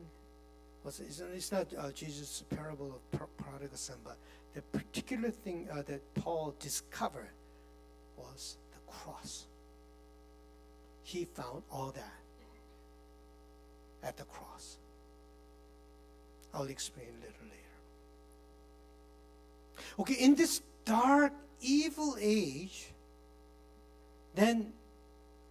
was, 0.83 0.99
it's 0.99 1.51
not 1.51 1.67
uh, 1.77 1.91
Jesus' 1.91 2.43
parable 2.49 3.01
of 3.11 3.37
prodigal 3.37 3.77
son, 3.77 3.97
but 4.03 4.17
the 4.53 4.61
particular 4.61 5.31
thing 5.31 5.67
uh, 5.71 5.81
that 5.87 6.13
Paul 6.13 6.55
discovered 6.59 7.31
was 8.15 8.57
the 8.71 8.91
cross. 8.91 9.47
He 11.03 11.25
found 11.25 11.63
all 11.71 11.91
that 11.91 12.13
at 14.03 14.17
the 14.17 14.23
cross. 14.25 14.77
I'll 16.53 16.67
explain 16.67 17.07
a 17.07 17.21
little 17.25 17.45
later. 17.45 17.55
Okay, 19.99 20.15
in 20.15 20.35
this 20.35 20.61
dark, 20.85 21.33
evil 21.61 22.15
age, 22.19 22.91
then 24.35 24.71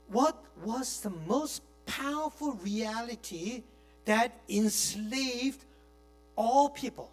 what 0.09 0.45
was 0.65 1.01
the 1.01 1.11
most 1.11 1.63
powerful 1.85 2.53
reality 2.55 3.63
that 4.05 4.41
enslaved 4.49 5.65
all 6.37 6.69
people? 6.71 7.11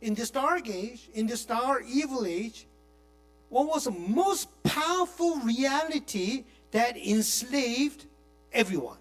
In 0.00 0.14
this 0.14 0.30
dark 0.30 0.68
age, 0.68 1.08
in 1.14 1.26
this 1.26 1.44
dark, 1.44 1.84
evil 1.88 2.26
age, 2.26 2.66
what 3.48 3.66
was 3.66 3.84
the 3.84 3.90
most 3.90 4.48
powerful 4.62 5.36
reality 5.36 6.44
that 6.70 6.96
enslaved 6.96 8.06
everyone? 8.52 8.98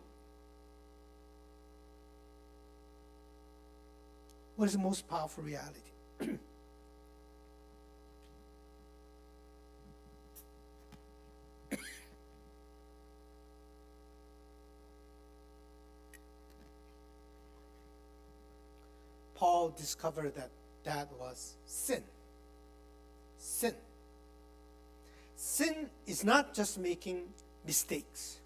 What 4.56 4.66
is 4.66 4.74
the 4.74 4.80
most 4.80 5.08
powerful 5.10 5.44
reality? 5.44 5.82
Paul 19.36 19.70
discovered 19.78 20.36
that 20.36 20.52
that 20.86 21.10
was 21.20 21.56
sin. 21.66 22.04
Sin. 23.38 23.76
Sin 25.36 25.90
is 26.08 26.24
not 26.24 26.54
just 26.54 26.80
making 26.80 27.24
mistakes 27.66 28.40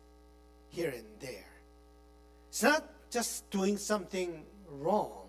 here 0.69 0.89
and 0.89 1.05
there. 1.19 1.45
It's 2.49 2.63
not 2.63 2.83
just 3.11 3.47
doing 3.51 3.77
something 3.77 4.43
wrong. 4.67 5.28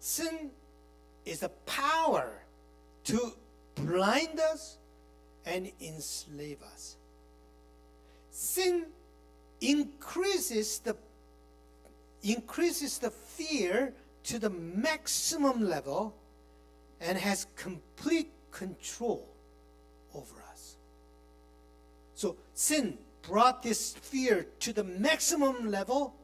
Sin 0.00 0.50
is 1.26 1.42
a 1.42 1.50
power 1.66 2.42
to 3.04 3.32
blind 3.74 4.40
us 4.40 4.78
and 5.44 5.70
enslave 5.80 6.62
us. 6.62 6.96
Sin 8.30 8.86
increases 9.60 10.78
the 10.80 10.96
increases 12.22 12.98
the 12.98 13.10
fear 13.10 13.94
to 14.24 14.38
the 14.38 14.50
maximum 14.50 15.68
level 15.68 16.14
and 17.00 17.16
has 17.16 17.46
complete 17.56 18.30
control 18.50 19.26
over 20.14 20.34
us. 20.50 20.76
So 22.14 22.36
sin 22.52 22.98
brought 23.22 23.62
this 23.62 23.94
fear 23.94 24.46
to 24.60 24.72
the 24.72 24.84
maximum 24.84 25.70
level, 25.70 26.14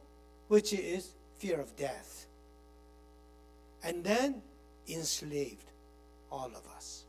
which 0.47 0.73
is 0.73 1.13
fear 1.39 1.59
of 1.59 1.75
death. 1.75 2.26
And 3.87 4.03
then 4.03 4.41
enslaved 4.89 5.71
all 6.29 6.47
of 6.47 6.67
us. 6.75 7.05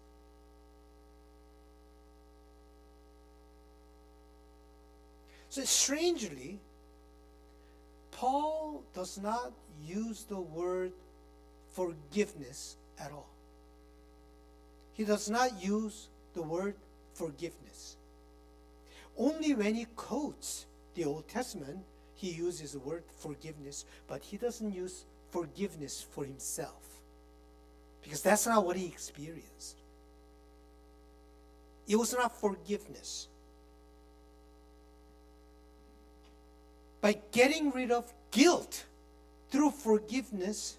So 5.49 5.64
strangely, 5.64 6.61
Paul 8.12 8.85
does 8.95 9.19
not 9.19 9.53
use 9.83 10.23
the 10.23 10.38
word 10.38 10.93
forgiveness 11.73 12.77
at 12.97 13.11
all. 13.11 13.35
He 14.93 15.03
does 15.03 15.29
not 15.29 15.61
use 15.61 16.11
the 16.33 16.43
word 16.43 16.77
forgiveness. 17.12 17.97
Only 19.17 19.53
when 19.53 19.75
he 19.75 19.87
quotes 19.97 20.67
the 20.95 21.07
Old 21.07 21.27
Testament, 21.27 21.81
he 22.14 22.31
uses 22.31 22.75
the 22.75 22.79
word 22.79 23.03
forgiveness, 23.17 23.85
but 24.07 24.23
he 24.23 24.37
doesn't 24.37 24.73
use 24.73 25.07
forgiveness 25.31 26.05
for 26.11 26.25
himself 26.25 27.01
because 28.03 28.23
that's 28.23 28.47
not 28.47 28.64
what 28.64 28.77
he 28.77 28.87
experienced. 28.87 29.77
It 31.87 31.97
was 31.97 32.14
not 32.14 32.38
forgiveness. 32.38 33.29
By 37.01 37.19
getting 37.33 37.71
rid 37.71 37.91
of 37.91 38.12
guilt 38.31 38.85
through 39.51 39.71
forgiveness 39.71 40.77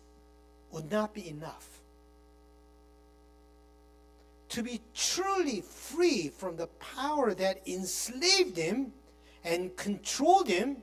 would 0.72 0.92
not 0.92 1.14
be 1.14 1.30
enough. 1.30 1.68
To 4.50 4.64
be 4.64 4.82
truly 4.96 5.62
free 5.62 6.30
from 6.30 6.58
the 6.58 6.68
power 6.68 7.34
that 7.34 7.68
enslaved 7.68 8.58
him 8.58 8.94
and 9.44 9.76
controlled 9.78 10.48
him 10.48 10.78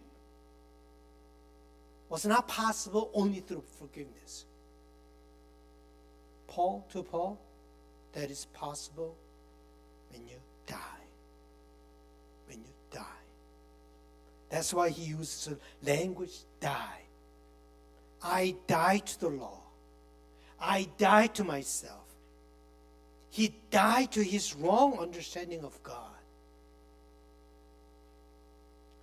was 2.09 2.25
not 2.25 2.47
possible 2.47 3.11
only 3.15 3.41
through 3.41 3.65
forgiveness. 3.79 4.45
Paul 6.47 6.87
to 6.93 7.03
Paul, 7.03 7.39
that 8.13 8.31
is 8.31 8.47
possible 8.55 9.17
when 10.11 10.27
you 10.27 10.37
die. 10.67 11.05
When 12.49 12.59
you 12.59 12.73
die. 12.91 13.03
That's 14.49 14.73
why 14.73 14.91
he 14.91 15.05
uses 15.05 15.47
the 15.47 15.91
language 15.91 16.33
die. 16.61 17.03
I 18.23 18.57
die 18.67 18.99
to 18.99 19.21
the 19.21 19.29
law. 19.29 19.61
I 20.61 20.89
die 20.97 21.27
to 21.29 21.45
myself. 21.45 22.07
He 23.31 23.55
died 23.71 24.13
to 24.13 24.23
his 24.23 24.55
wrong 24.55 24.99
understanding 24.99 25.65
of 25.65 25.83
God. 25.83 26.01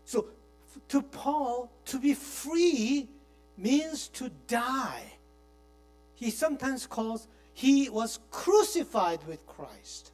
So, 0.05 0.25
to 0.89 1.01
Paul, 1.01 1.71
to 1.85 1.99
be 1.99 2.13
free 2.13 3.07
means 3.57 4.07
to 4.09 4.29
die. 4.47 5.03
He 6.15 6.29
sometimes 6.29 6.87
calls, 6.87 7.27
he 7.53 7.89
was 7.89 8.19
crucified 8.31 9.19
with 9.27 9.45
Christ. 9.45 10.11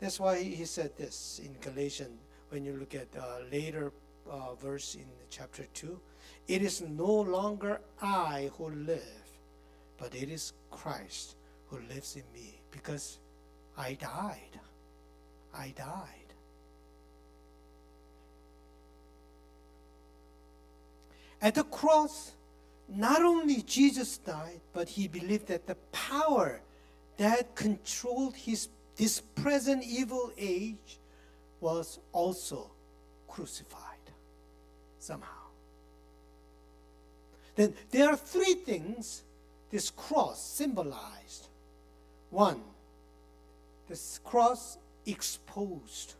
That's 0.00 0.20
why 0.20 0.42
he 0.42 0.64
said 0.64 0.96
this 0.96 1.40
in 1.44 1.56
Galatians, 1.60 2.20
when 2.50 2.64
you 2.64 2.74
look 2.74 2.94
at 2.94 3.08
uh, 3.18 3.38
later 3.50 3.92
uh, 4.30 4.54
verse 4.54 4.94
in 4.94 5.06
chapter 5.30 5.64
2. 5.74 5.98
It 6.46 6.62
is 6.62 6.80
no 6.82 7.06
longer 7.06 7.80
I 8.00 8.50
who 8.56 8.70
live, 8.70 9.26
but 9.98 10.14
it 10.14 10.30
is 10.30 10.52
Christ 10.70 11.36
who 11.66 11.78
lives 11.88 12.16
in 12.16 12.24
me 12.32 12.60
because 12.70 13.18
I 13.76 13.94
died. 13.94 14.60
I 15.54 15.72
died. 15.76 16.17
At 21.40 21.54
the 21.54 21.64
cross, 21.64 22.32
not 22.88 23.22
only 23.22 23.62
Jesus 23.62 24.18
died, 24.18 24.60
but 24.72 24.88
he 24.88 25.08
believed 25.08 25.48
that 25.48 25.66
the 25.66 25.76
power 25.92 26.60
that 27.16 27.54
controlled 27.54 28.34
his 28.34 28.68
this 28.96 29.20
present 29.20 29.84
evil 29.84 30.32
age 30.36 30.98
was 31.60 32.00
also 32.12 32.68
crucified 33.28 33.82
somehow. 34.98 35.28
Then 37.54 37.74
there 37.90 38.08
are 38.08 38.16
three 38.16 38.54
things 38.54 39.22
this 39.70 39.90
cross 39.90 40.42
symbolized. 40.42 41.48
One, 42.30 42.60
this 43.88 44.20
cross 44.24 44.78
exposed 45.06 46.14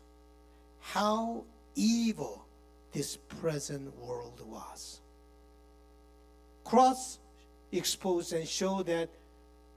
how 0.79 1.43
evil 1.75 2.45
this 2.93 3.17
present 3.17 3.95
world 3.99 4.41
was. 4.45 5.01
Cross 6.63 7.19
exposed 7.71 8.33
and 8.33 8.47
showed 8.47 8.87
that 8.87 9.09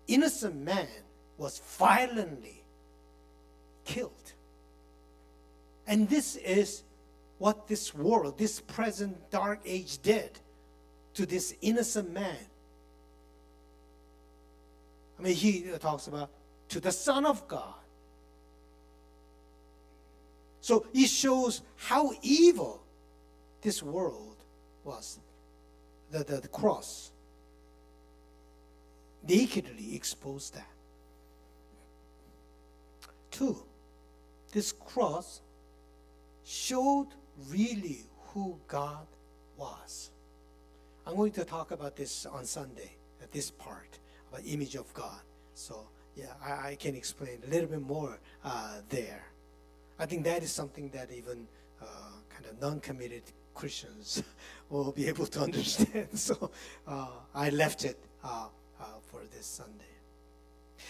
innocent 0.06 0.56
man 0.56 0.88
was 1.38 1.60
violently 1.78 2.62
killed. 3.84 4.32
And 5.86 6.08
this 6.08 6.36
is 6.36 6.84
what 7.38 7.66
this 7.66 7.94
world, 7.94 8.38
this 8.38 8.60
present 8.60 9.30
dark 9.30 9.60
age 9.64 10.00
did 10.02 10.38
to 11.14 11.26
this 11.26 11.54
innocent 11.60 12.12
man. 12.12 12.36
I 15.18 15.22
mean, 15.22 15.34
he 15.34 15.70
uh, 15.72 15.78
talks 15.78 16.06
about 16.06 16.30
to 16.70 16.80
the 16.80 16.92
Son 16.92 17.26
of 17.26 17.46
God. 17.48 17.74
So 20.60 20.86
it 20.94 21.08
shows 21.08 21.62
how 21.76 22.12
evil 22.22 22.80
this 23.60 23.82
world 23.82 24.36
was. 24.84 25.18
The, 26.12 26.24
the, 26.24 26.40
the 26.42 26.48
cross 26.48 27.10
nakedly 29.26 29.96
exposed 29.96 30.54
that. 30.54 30.68
Two, 33.30 33.56
this 34.52 34.72
cross 34.72 35.40
showed 36.44 37.08
really 37.48 38.04
who 38.28 38.58
God 38.68 39.06
was. 39.56 40.10
I'm 41.06 41.16
going 41.16 41.32
to 41.32 41.44
talk 41.44 41.70
about 41.70 41.96
this 41.96 42.26
on 42.26 42.44
Sunday, 42.44 42.92
at 43.22 43.32
this 43.32 43.50
part, 43.50 43.98
about 44.30 44.42
image 44.46 44.74
of 44.74 44.92
God. 44.92 45.20
So, 45.54 45.88
yeah, 46.14 46.34
I, 46.44 46.70
I 46.70 46.74
can 46.78 46.94
explain 46.94 47.38
a 47.46 47.50
little 47.50 47.68
bit 47.68 47.80
more 47.80 48.20
uh, 48.44 48.80
there. 48.90 49.24
I 49.98 50.04
think 50.04 50.24
that 50.24 50.42
is 50.42 50.52
something 50.52 50.90
that 50.90 51.10
even 51.10 51.48
uh, 51.80 51.86
kind 52.28 52.46
of 52.46 52.60
non-committed 52.60 53.22
Christians 53.54 54.22
will 54.80 54.92
be 54.92 55.06
able 55.08 55.26
to 55.26 55.40
understand. 55.48 56.08
So 56.14 56.50
uh, 56.86 57.08
I 57.34 57.50
left 57.50 57.84
it 57.84 57.98
uh, 58.24 58.46
uh, 58.80 58.84
for 59.10 59.20
this 59.34 59.46
Sunday. 59.46 59.84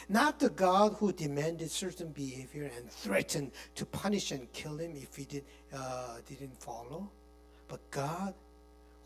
Not 0.09 0.39
the 0.39 0.51
God 0.51 0.97
who 0.99 1.13
demanded 1.13 1.71
certain 1.71 2.09
behavior 2.09 2.71
and 2.77 2.91
threatened 2.91 3.53
to 3.75 3.87
punish 3.87 4.33
and 4.33 4.51
kill 4.53 4.79
him 4.79 4.93
if 4.97 5.15
he 5.15 5.25
did, 5.25 5.45
uh, 5.75 6.17
didn't 6.27 6.61
follow, 6.61 7.11
but 7.69 7.81
God 7.91 8.35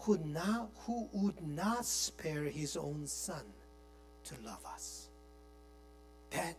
who, 0.01 0.19
not, 0.25 0.71
who 0.87 1.09
would 1.13 1.47
not 1.47 1.85
spare 1.85 2.45
his 2.45 2.77
own 2.77 3.07
son 3.07 3.43
to 4.25 4.35
love 4.45 4.65
us. 4.73 5.09
That 6.31 6.57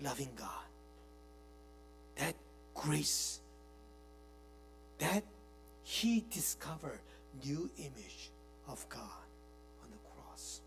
loving 0.00 0.30
God, 0.36 0.48
that 2.16 2.34
grace, 2.74 3.40
that 4.98 5.22
he 5.82 6.24
discovered 6.30 7.00
new 7.44 7.70
image 7.78 8.30
of 8.68 8.86
God 8.88 9.00
on 9.82 9.90
the 9.90 9.98
cross. 10.14 10.60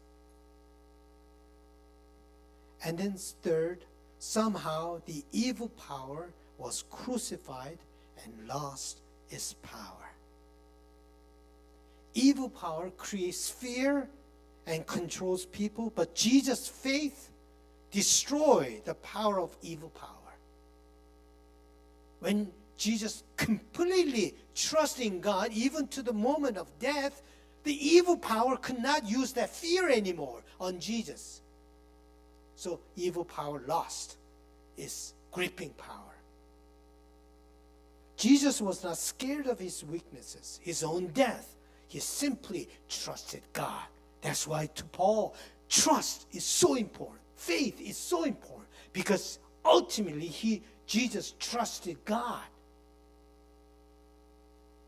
And 2.84 2.98
then 2.98 3.14
third, 3.14 3.86
somehow 4.20 5.02
the 5.06 5.24
evil 5.32 5.70
power 5.70 6.30
was 6.58 6.84
crucified 6.90 7.78
and 8.24 8.48
lost 8.48 9.02
its 9.30 9.54
power. 9.62 10.12
Evil 12.14 12.50
power 12.50 12.90
creates 12.92 13.50
fear 13.50 14.08
and 14.66 14.86
controls 14.88 15.46
people, 15.46 15.92
but 15.96 16.16
Jesus' 16.16 16.68
faith 16.68 17.30
destroyed 17.92 18.84
the 18.86 18.96
power 18.96 19.40
of 19.40 19.56
evil 19.62 19.90
power. 19.90 20.12
When 22.20 22.52
Jesus 22.78 23.24
completely 23.38 24.36
trusting 24.54 25.22
God, 25.22 25.52
even 25.52 25.88
to 25.90 26.02
the 26.02 26.14
moment 26.14 26.58
of 26.58 26.68
death, 26.80 27.22
the 27.64 27.74
evil 27.74 28.18
power 28.18 28.58
could 28.58 28.80
not 28.80 29.10
use 29.10 29.34
that 29.34 29.50
fear 29.50 29.90
anymore 29.90 30.44
on 30.60 30.80
Jesus. 30.80 31.42
So 32.56 32.80
evil 32.96 33.26
power 33.26 33.64
lost 33.68 34.18
its 34.78 35.14
gripping 35.32 35.72
power. 35.72 36.00
Jesus 38.18 38.62
was 38.62 38.84
not 38.84 38.98
scared 38.98 39.48
of 39.48 39.60
his 39.60 39.84
weaknesses, 39.84 40.60
his 40.64 40.84
own 40.84 41.08
death. 41.08 41.56
He 41.88 42.00
simply 42.00 42.70
trusted 42.90 43.42
God. 43.52 43.84
That's 44.22 44.48
why 44.48 44.68
to 44.68 44.84
Paul, 44.86 45.36
trust 45.70 46.28
is 46.32 46.46
so 46.46 46.76
important. 46.76 47.20
Faith 47.36 47.82
is 47.82 47.98
so 47.98 48.24
important 48.24 48.68
because 48.94 49.40
ultimately 49.66 50.28
he 50.28 50.64
Jesus 50.88 51.34
trusted 51.40 51.98
God, 52.06 52.44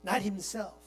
not 0.08 0.22
himself. 0.22 0.80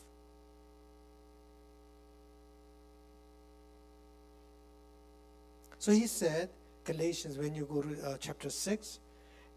So 5.79 5.93
he 5.93 6.07
said, 6.07 6.49
Galatians, 6.85 7.37
when 7.37 7.55
you 7.55 7.67
go 7.67 7.83
to 7.83 8.07
uh, 8.07 8.17
chapter 8.19 8.49
6, 8.49 8.99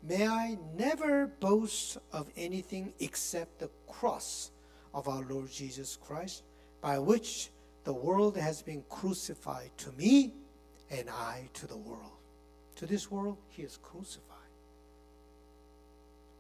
may 0.03 0.28
I 0.28 0.57
never 0.76 1.28
boast 1.28 1.97
of 2.11 2.30
anything 2.36 2.93
except 2.99 3.59
the 3.59 3.70
cross 3.88 4.51
of 4.93 5.07
our 5.07 5.24
Lord 5.30 5.49
Jesus 5.49 5.95
Christ, 5.95 6.43
by 6.82 6.99
which 6.99 7.49
the 7.86 7.93
world 7.93 8.36
has 8.36 8.61
been 8.61 8.84
crucified 8.89 9.72
to 9.78 9.93
me 9.93 10.34
and 10.91 11.09
I 11.09 11.49
to 11.53 11.68
the 11.68 11.78
world. 11.78 12.20
To 12.76 12.86
this 12.86 13.09
world, 13.09 13.38
he 13.47 13.64
is 13.64 13.78
crucified. 13.82 14.30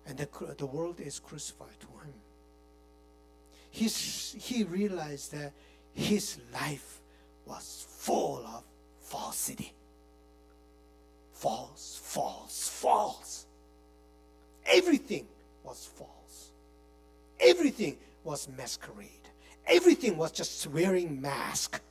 And 0.07 0.17
the, 0.17 0.27
the 0.57 0.65
world 0.65 0.99
is 0.99 1.19
crucified 1.19 1.79
to 1.79 1.87
him. 2.05 2.13
He's, 3.73 4.35
he 4.39 4.63
realized 4.63 5.31
that 5.33 5.51
his 5.95 6.37
life 6.53 7.01
was 7.47 7.87
full 7.89 8.45
of 8.45 8.63
falsity. 9.01 9.73
False, 11.31 11.99
false, 12.03 12.69
false. 12.69 13.47
Everything 14.67 15.25
was 15.63 15.89
false. 15.95 16.51
Everything 17.39 17.97
was 18.23 18.47
masquerade. 18.55 19.09
Everything 19.65 20.17
was 20.17 20.31
just 20.31 20.67
wearing 20.67 21.19
mask. 21.19 21.81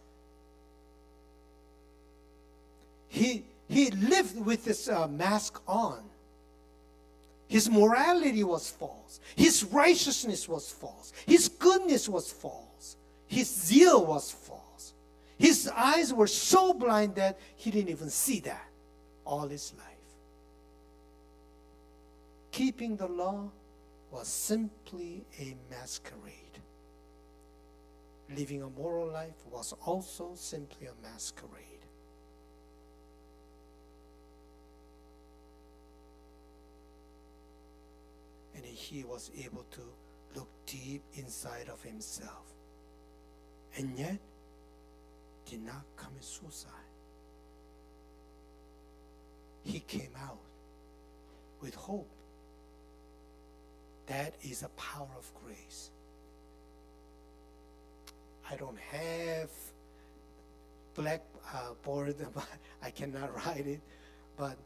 He, 3.08 3.42
he 3.66 3.90
lived 3.90 4.40
with 4.46 4.64
this 4.64 4.88
uh, 4.88 5.08
mask 5.08 5.60
on. 5.66 6.04
His 7.52 7.68
morality 7.68 8.42
was 8.44 8.70
false. 8.70 9.20
His 9.36 9.62
righteousness 9.64 10.48
was 10.48 10.70
false. 10.70 11.12
His 11.26 11.50
goodness 11.50 12.08
was 12.08 12.32
false. 12.32 12.96
His 13.26 13.46
zeal 13.46 14.06
was 14.06 14.30
false. 14.30 14.94
His 15.36 15.68
eyes 15.68 16.14
were 16.14 16.26
so 16.26 16.72
blind 16.72 17.16
that 17.16 17.38
he 17.56 17.70
didn't 17.70 17.90
even 17.90 18.08
see 18.08 18.40
that 18.40 18.70
all 19.26 19.48
his 19.48 19.74
life. 19.76 19.86
Keeping 22.52 22.96
the 22.96 23.06
law 23.08 23.50
was 24.10 24.28
simply 24.28 25.26
a 25.38 25.54
masquerade. 25.68 26.58
Living 28.34 28.62
a 28.62 28.70
moral 28.70 29.08
life 29.08 29.36
was 29.50 29.74
also 29.84 30.30
simply 30.36 30.86
a 30.86 31.06
masquerade. 31.06 31.72
And 38.54 38.64
he 38.92 39.04
was 39.04 39.30
able 39.42 39.64
to 39.70 39.80
look 40.36 40.48
deep 40.66 41.02
inside 41.14 41.68
of 41.72 41.82
himself 41.82 42.44
and 43.78 43.98
yet 43.98 44.18
did 45.48 45.62
not 45.64 45.82
commit 45.96 46.22
suicide. 46.22 46.70
He 49.64 49.80
came 49.80 50.12
out 50.22 50.38
with 51.62 51.74
hope. 51.74 52.10
That 54.08 54.34
is 54.42 54.62
a 54.62 54.68
power 54.70 55.08
of 55.16 55.32
grace. 55.42 55.90
I 58.50 58.56
don't 58.56 58.78
have 58.90 59.50
blackboard, 60.94 62.16
uh, 62.36 62.40
I 62.82 62.90
cannot 62.90 63.34
write 63.36 63.66
it, 63.66 63.80
but 64.36 64.58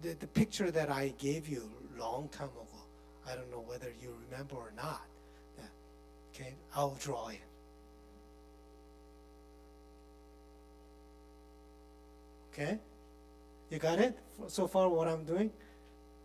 the, 0.00 0.14
the 0.14 0.26
picture 0.26 0.72
that 0.72 0.90
I 0.90 1.14
gave 1.18 1.48
you 1.48 1.70
long 1.96 2.28
time 2.30 2.48
ago, 2.48 2.71
I 3.28 3.34
don't 3.34 3.50
know 3.50 3.64
whether 3.66 3.92
you 4.00 4.14
remember 4.28 4.56
or 4.56 4.72
not. 4.76 5.02
Okay, 6.34 6.54
I'll 6.74 6.96
draw 7.00 7.28
it. 7.28 7.40
Okay, 12.52 12.78
you 13.70 13.78
got 13.78 13.98
it 13.98 14.18
so 14.48 14.66
far. 14.66 14.88
What 14.88 15.08
I'm 15.08 15.24
doing, 15.24 15.50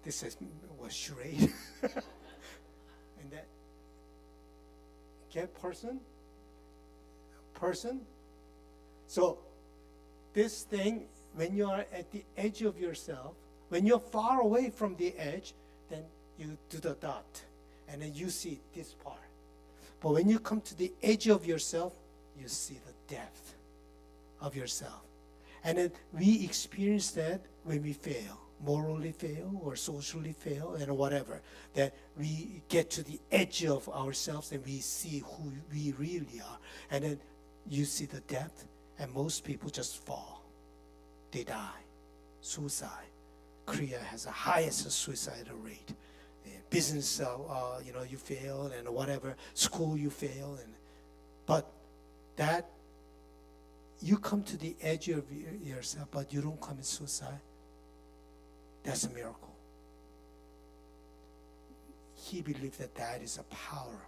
this 0.04 0.24
is 0.24 0.38
was 0.78 0.94
charade, 0.94 1.54
and 1.82 3.32
that 3.32 3.48
okay 5.30 5.48
person, 5.62 6.00
person. 7.54 8.02
So 9.08 9.40
this 10.34 10.64
thing, 10.64 11.06
when 11.36 11.56
you 11.56 11.70
are 11.70 11.86
at 11.94 12.12
the 12.12 12.24
edge 12.36 12.62
of 12.62 12.78
yourself, 12.80 13.36
when 13.70 13.86
you're 13.86 14.00
far 14.00 14.42
away 14.42 14.70
from 14.70 14.96
the 14.96 15.14
edge, 15.18 15.54
you 16.38 16.58
do 16.70 16.78
the 16.78 16.94
dot, 16.96 17.42
and 17.90 18.02
then 18.02 18.14
you 18.14 18.30
see 18.30 18.60
this 18.76 18.94
part. 18.94 19.18
But 20.00 20.14
when 20.14 20.30
you 20.30 20.40
come 20.40 20.62
to 20.62 20.76
the 20.78 20.92
edge 21.02 21.28
of 21.28 21.46
yourself, 21.46 21.94
you 22.40 22.48
see 22.48 22.80
the 22.86 23.16
depth 23.16 23.56
of 24.42 24.56
yourself. 24.56 25.02
And 25.64 25.78
then 25.78 25.92
we 26.14 26.44
experience 26.46 27.12
that 27.12 27.42
when 27.64 27.82
we 27.82 27.94
fail, 27.94 28.40
morally 28.64 29.12
fail 29.12 29.60
or 29.64 29.76
socially 29.76 30.34
fail 30.34 30.76
and 30.76 30.96
whatever, 30.96 31.42
that 31.74 31.94
we 32.18 32.62
get 32.70 32.90
to 32.92 33.04
the 33.04 33.20
edge 33.32 33.66
of 33.66 33.90
ourselves 33.90 34.52
and 34.52 34.64
we 34.66 34.80
see 34.80 35.24
who 35.26 35.52
we 35.72 35.94
really 35.98 36.42
are. 36.42 36.58
And 36.92 37.04
then 37.04 37.20
you 37.70 37.86
see 37.86 38.06
the 38.06 38.22
depth, 38.22 38.66
and 39.00 39.14
most 39.14 39.44
people 39.44 39.70
just 39.70 39.98
fall. 40.06 40.42
They 41.32 41.44
die. 41.44 41.82
Suicide. 42.42 43.10
Korea 43.66 44.00
has 44.00 44.24
the 44.24 44.32
highest 44.32 44.90
suicidal 44.90 45.58
rate. 45.58 45.92
Business, 46.70 47.22
uh, 47.22 47.36
uh, 47.50 47.80
you 47.86 47.94
know, 47.94 48.04
you 48.04 48.18
fail, 48.18 48.72
and 48.78 48.90
whatever. 48.90 49.36
School, 49.54 49.98
you 49.98 50.10
fail, 50.10 50.58
and 50.62 50.74
but 51.46 51.72
that 52.36 52.70
you 54.02 54.18
come 54.18 54.44
to 54.44 54.58
the 54.58 54.76
edge 54.82 55.10
of 55.10 55.24
yourself, 55.64 56.08
but 56.12 56.32
you 56.34 56.42
don't 56.42 56.60
commit 56.62 56.86
suicide. 56.86 57.40
That's 58.84 59.06
a 59.06 59.10
miracle. 59.10 59.56
He 62.16 62.42
believed 62.42 62.80
that 62.80 62.94
that 62.96 63.22
is 63.22 63.38
a 63.38 63.44
power 63.44 64.08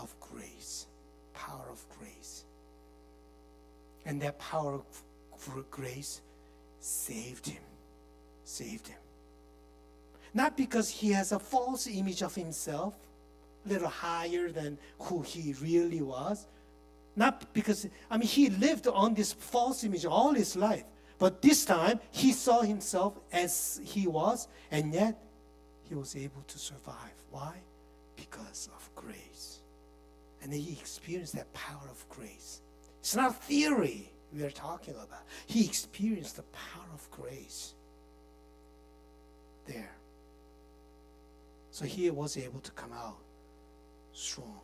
of 0.00 0.14
grace, 0.20 0.86
power 1.32 1.66
of 1.70 1.84
grace, 1.98 2.44
and 4.04 4.20
that 4.22 4.38
power 4.38 4.74
of 4.74 5.70
grace 5.70 6.20
saved 6.80 7.46
him, 7.46 7.62
saved 8.44 8.88
him. 8.88 9.01
Not 10.34 10.56
because 10.56 10.88
he 10.88 11.12
has 11.12 11.32
a 11.32 11.38
false 11.38 11.86
image 11.86 12.22
of 12.22 12.34
himself, 12.34 12.94
a 13.66 13.68
little 13.68 13.88
higher 13.88 14.50
than 14.50 14.78
who 14.98 15.22
he 15.22 15.54
really 15.60 16.02
was, 16.02 16.46
not 17.14 17.52
because, 17.52 17.86
I 18.10 18.16
mean, 18.16 18.28
he 18.28 18.48
lived 18.48 18.86
on 18.86 19.14
this 19.14 19.32
false 19.32 19.84
image 19.84 20.06
all 20.06 20.32
his 20.32 20.56
life. 20.56 20.84
But 21.18 21.42
this 21.42 21.64
time, 21.64 22.00
he 22.10 22.32
saw 22.32 22.62
himself 22.62 23.18
as 23.30 23.80
he 23.84 24.06
was, 24.06 24.48
and 24.70 24.92
yet 24.94 25.22
he 25.88 25.94
was 25.94 26.16
able 26.16 26.42
to 26.48 26.58
survive. 26.58 27.14
Why? 27.30 27.54
Because 28.16 28.68
of 28.74 28.90
grace. 28.94 29.60
And 30.42 30.52
he 30.52 30.72
experienced 30.72 31.34
that 31.34 31.52
power 31.52 31.86
of 31.90 32.08
grace. 32.08 32.62
It's 33.00 33.14
not 33.14 33.40
theory 33.44 34.10
we 34.32 34.42
are 34.42 34.50
talking 34.50 34.94
about. 34.94 35.24
He 35.46 35.64
experienced 35.64 36.36
the 36.36 36.42
power 36.42 36.88
of 36.94 37.08
grace 37.10 37.74
there. 39.66 39.92
So 41.72 41.86
he 41.86 42.10
was 42.10 42.36
able 42.36 42.60
to 42.60 42.70
come 42.72 42.92
out 42.92 43.16
strong. 44.12 44.60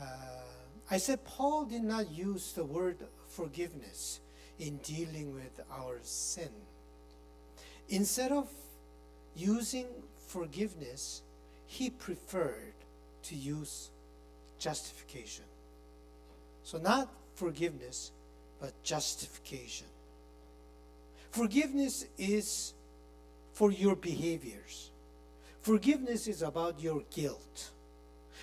Uh, 0.00 0.04
I 0.90 0.96
said 0.96 1.22
Paul 1.24 1.66
did 1.66 1.84
not 1.84 2.10
use 2.10 2.52
the 2.52 2.64
word 2.64 2.96
forgiveness 3.28 4.20
in 4.58 4.78
dealing 4.78 5.34
with 5.34 5.60
our 5.70 5.98
sin. 6.02 6.48
Instead 7.90 8.32
of 8.32 8.48
using 9.36 9.86
forgiveness, 10.26 11.22
he 11.66 11.90
preferred 11.90 12.74
to 13.24 13.34
use 13.34 13.90
justification. 14.58 15.44
So, 16.62 16.78
not 16.78 17.10
forgiveness, 17.34 18.12
but 18.60 18.82
justification. 18.82 19.86
Forgiveness 21.30 22.06
is 22.16 22.72
for 23.58 23.72
your 23.72 23.96
behaviors, 23.96 24.92
forgiveness 25.62 26.28
is 26.28 26.42
about 26.42 26.78
your 26.78 27.02
guilt, 27.10 27.70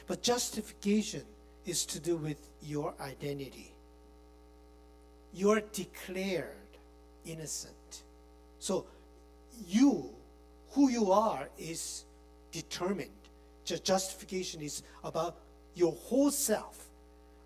but 0.07 0.22
justification 0.22 1.24
is 1.66 1.86
to 1.86 2.01
do 2.01 2.18
with 2.18 2.49
your 2.61 2.93
identity. 2.99 3.72
You 5.34 5.51
are 5.51 5.61
declared 5.72 6.68
innocent. 7.26 8.03
So 8.59 8.88
you, 9.66 10.09
who 10.72 10.89
you 10.89 11.13
are, 11.13 11.47
is 11.57 12.03
determined. 12.51 13.22
Justification 13.63 14.61
is 14.61 14.84
about 15.01 15.38
your 15.76 15.93
whole 15.93 16.30
self. 16.30 16.89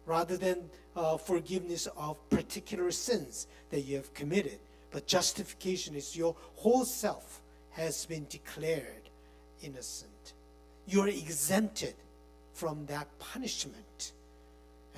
rather 0.07 0.37
than 0.37 0.57
uh, 0.95 1.17
forgiveness 1.17 1.87
of 1.95 2.17
particular 2.31 2.89
sins 2.89 3.45
that 3.69 3.81
you 3.81 3.95
have 3.95 4.11
committed. 4.15 4.57
But 4.89 5.05
justification 5.05 5.93
is 5.93 6.17
your 6.17 6.35
whole 6.55 6.83
self 6.83 7.43
has 7.79 8.05
been 8.05 8.25
declared 8.29 9.09
innocent. 9.63 10.33
You're 10.85 11.07
exempted 11.07 11.95
from 12.53 12.85
that 12.87 13.07
punishment. 13.19 14.13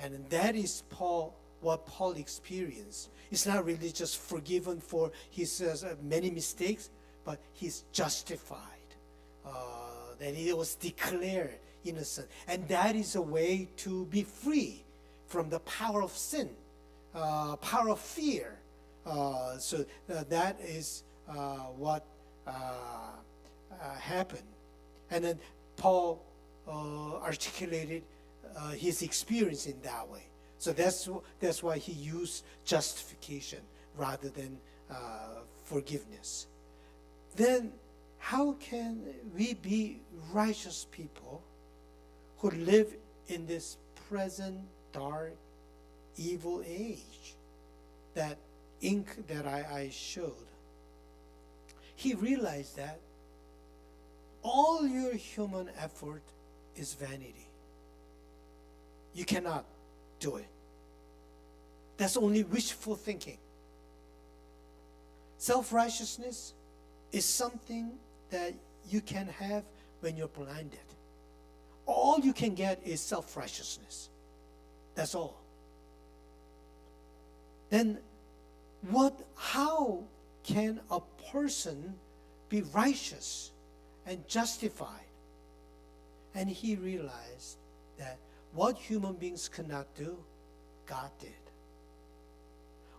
And 0.02 0.28
that 0.30 0.56
is 0.56 0.82
Paul 0.90 1.34
what 1.60 1.86
Paul 1.86 2.12
experienced. 2.14 3.10
It's 3.30 3.46
not 3.46 3.64
really 3.64 3.92
just 3.92 4.18
forgiven 4.18 4.80
for 4.80 5.12
his 5.30 5.62
uh, 5.62 5.94
many 6.02 6.28
mistakes, 6.30 6.90
but 7.24 7.38
he's 7.52 7.84
justified. 7.92 8.58
Uh, 9.46 10.14
that 10.18 10.34
he 10.34 10.52
was 10.52 10.74
declared 10.74 11.58
innocent. 11.84 12.28
And 12.48 12.66
that 12.68 12.96
is 12.96 13.14
a 13.14 13.22
way 13.22 13.68
to 13.78 14.06
be 14.06 14.22
free 14.22 14.84
from 15.26 15.48
the 15.50 15.60
power 15.60 16.02
of 16.02 16.16
sin, 16.16 16.50
uh, 17.14 17.56
power 17.56 17.90
of 17.90 18.00
fear. 18.00 18.58
Uh, 19.06 19.56
so 19.58 19.84
uh, 20.12 20.24
that 20.28 20.60
is 20.60 21.04
uh, 21.28 21.34
what 21.76 22.04
Uh, 22.46 22.50
uh, 23.80 23.94
happened. 23.94 24.42
And 25.10 25.24
then 25.24 25.38
Paul 25.76 26.22
uh, 26.68 27.16
articulated 27.22 28.02
his 28.76 29.02
experience 29.02 29.66
in 29.66 29.80
that 29.82 30.08
way. 30.08 30.24
So 30.58 30.72
that's, 30.72 31.08
that's 31.40 31.62
why 31.62 31.78
he 31.78 31.92
used 31.92 32.44
justification 32.64 33.60
rather 33.96 34.28
than 34.28 34.58
uh, 34.90 35.40
forgiveness. 35.64 36.46
Then, 37.34 37.72
how 38.18 38.52
can 38.52 39.02
we 39.36 39.54
be 39.54 40.00
righteous 40.32 40.86
people 40.90 41.42
who 42.38 42.50
live 42.50 42.94
in 43.28 43.46
this 43.46 43.78
present 44.08 44.60
dark, 44.92 45.34
evil 46.16 46.62
age? 46.66 47.34
That 48.14 48.36
ink 48.80 49.26
that 49.28 49.46
I, 49.46 49.64
I 49.72 49.90
showed. 49.90 50.51
He 52.02 52.14
realized 52.14 52.78
that 52.78 52.98
all 54.42 54.84
your 54.84 55.14
human 55.14 55.70
effort 55.78 56.24
is 56.74 56.94
vanity. 56.94 57.46
You 59.14 59.24
cannot 59.24 59.64
do 60.18 60.34
it. 60.34 60.48
That's 61.98 62.16
only 62.16 62.42
wishful 62.42 62.96
thinking. 62.96 63.38
Self 65.38 65.72
righteousness 65.72 66.54
is 67.12 67.24
something 67.24 67.92
that 68.30 68.52
you 68.90 69.00
can 69.00 69.28
have 69.28 69.62
when 70.00 70.16
you're 70.16 70.26
blinded. 70.26 70.88
All 71.86 72.18
you 72.18 72.32
can 72.32 72.56
get 72.56 72.80
is 72.84 73.00
self 73.00 73.36
righteousness. 73.36 74.08
That's 74.96 75.14
all. 75.14 75.40
Then, 77.70 77.98
what, 78.90 79.14
how 79.36 80.02
can 80.44 80.80
a 80.90 81.00
person 81.30 81.94
be 82.48 82.62
righteous 82.62 83.52
and 84.06 84.26
justified? 84.28 84.88
And 86.34 86.48
he 86.48 86.76
realized 86.76 87.58
that 87.98 88.18
what 88.52 88.76
human 88.76 89.14
beings 89.14 89.48
cannot 89.48 89.86
do, 89.94 90.16
God 90.86 91.10
did. 91.20 91.30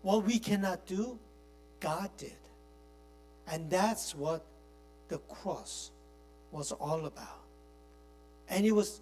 What 0.01 0.25
we 0.25 0.39
cannot 0.39 0.85
do, 0.85 1.17
God 1.79 2.09
did. 2.17 2.33
And 3.47 3.69
that's 3.69 4.15
what 4.15 4.45
the 5.09 5.17
cross 5.17 5.91
was 6.51 6.71
all 6.71 7.05
about. 7.05 7.41
And 8.49 8.65
it 8.65 8.71
was 8.71 9.01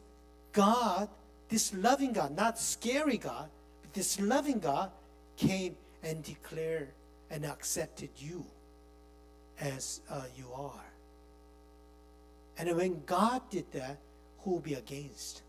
God, 0.52 1.10
this 1.50 1.74
loving 1.74 2.14
God, 2.14 2.36
not 2.36 2.58
scary 2.58 3.18
God, 3.18 3.50
but 3.82 3.94
this 3.94 4.20
loving 4.20 4.60
God 4.60 4.92
came 5.38 5.76
and 6.04 6.24
declared 6.24 6.90
and 7.32 7.46
accepted 7.46 8.10
you 8.18 8.46
as 9.60 10.02
uh, 10.10 10.22
you 10.38 10.46
are. 10.54 10.86
And 12.60 12.76
when 12.78 13.02
God 13.06 13.42
did 13.50 13.72
that, 13.72 13.98
who 14.40 14.52
will 14.52 14.60
be 14.60 14.76
against? 14.76 15.42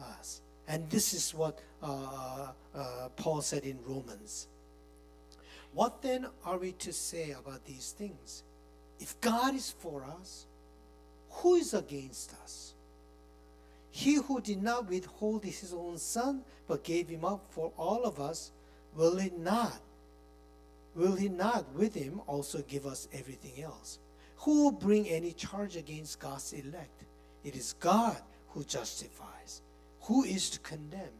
us. 0.00 0.40
And 0.66 0.88
this 0.90 1.14
is 1.14 1.34
what 1.34 1.58
uh, 1.82 2.48
uh, 2.74 3.08
Paul 3.16 3.40
said 3.40 3.64
in 3.64 3.78
Romans. 3.86 4.48
What 5.72 6.02
then 6.02 6.26
are 6.44 6.58
we 6.58 6.72
to 6.72 6.92
say 6.92 7.32
about 7.32 7.64
these 7.64 7.92
things? 7.92 8.42
If 8.98 9.20
God 9.20 9.54
is 9.54 9.70
for 9.70 10.04
us, 10.04 10.46
who 11.30 11.54
is 11.54 11.74
against 11.74 12.34
us? 12.42 12.74
He 13.90 14.14
who 14.14 14.40
did 14.40 14.62
not 14.62 14.88
withhold 14.88 15.44
his 15.44 15.72
own 15.72 15.98
son, 15.98 16.42
but 16.66 16.84
gave 16.84 17.08
him 17.08 17.24
up 17.24 17.44
for 17.50 17.72
all 17.76 18.04
of 18.04 18.20
us, 18.20 18.50
will 18.94 19.16
he 19.16 19.30
not? 19.30 19.80
Will 20.98 21.14
he 21.14 21.28
not 21.28 21.72
with 21.74 21.94
him 21.94 22.20
also 22.26 22.60
give 22.62 22.84
us 22.84 23.06
everything 23.12 23.62
else? 23.62 24.00
Who 24.38 24.64
will 24.64 24.72
bring 24.72 25.08
any 25.08 25.32
charge 25.32 25.76
against 25.76 26.18
God's 26.18 26.52
elect? 26.52 27.04
It 27.44 27.54
is 27.54 27.74
God 27.74 28.20
who 28.48 28.64
justifies. 28.64 29.62
Who 30.02 30.24
is 30.24 30.50
to 30.50 30.58
condemn? 30.58 31.14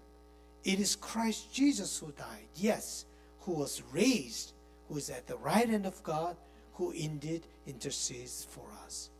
It 0.64 0.80
is 0.80 0.96
Christ 0.96 1.52
Jesus 1.52 1.96
who 1.96 2.10
died, 2.10 2.48
yes, 2.56 3.04
who 3.42 3.52
was 3.52 3.84
raised, 3.92 4.52
who 4.88 4.96
is 4.96 5.10
at 5.10 5.28
the 5.28 5.36
right 5.36 5.68
hand 5.68 5.86
of 5.86 6.02
God, 6.02 6.36
who 6.74 6.90
indeed 6.90 7.46
intercedes 7.64 8.48
for 8.50 8.66
us. 8.84 9.10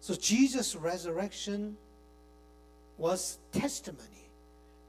So 0.00 0.14
Jesus' 0.14 0.76
resurrection 0.76 1.74
was 2.98 3.38
testimony 3.50 4.28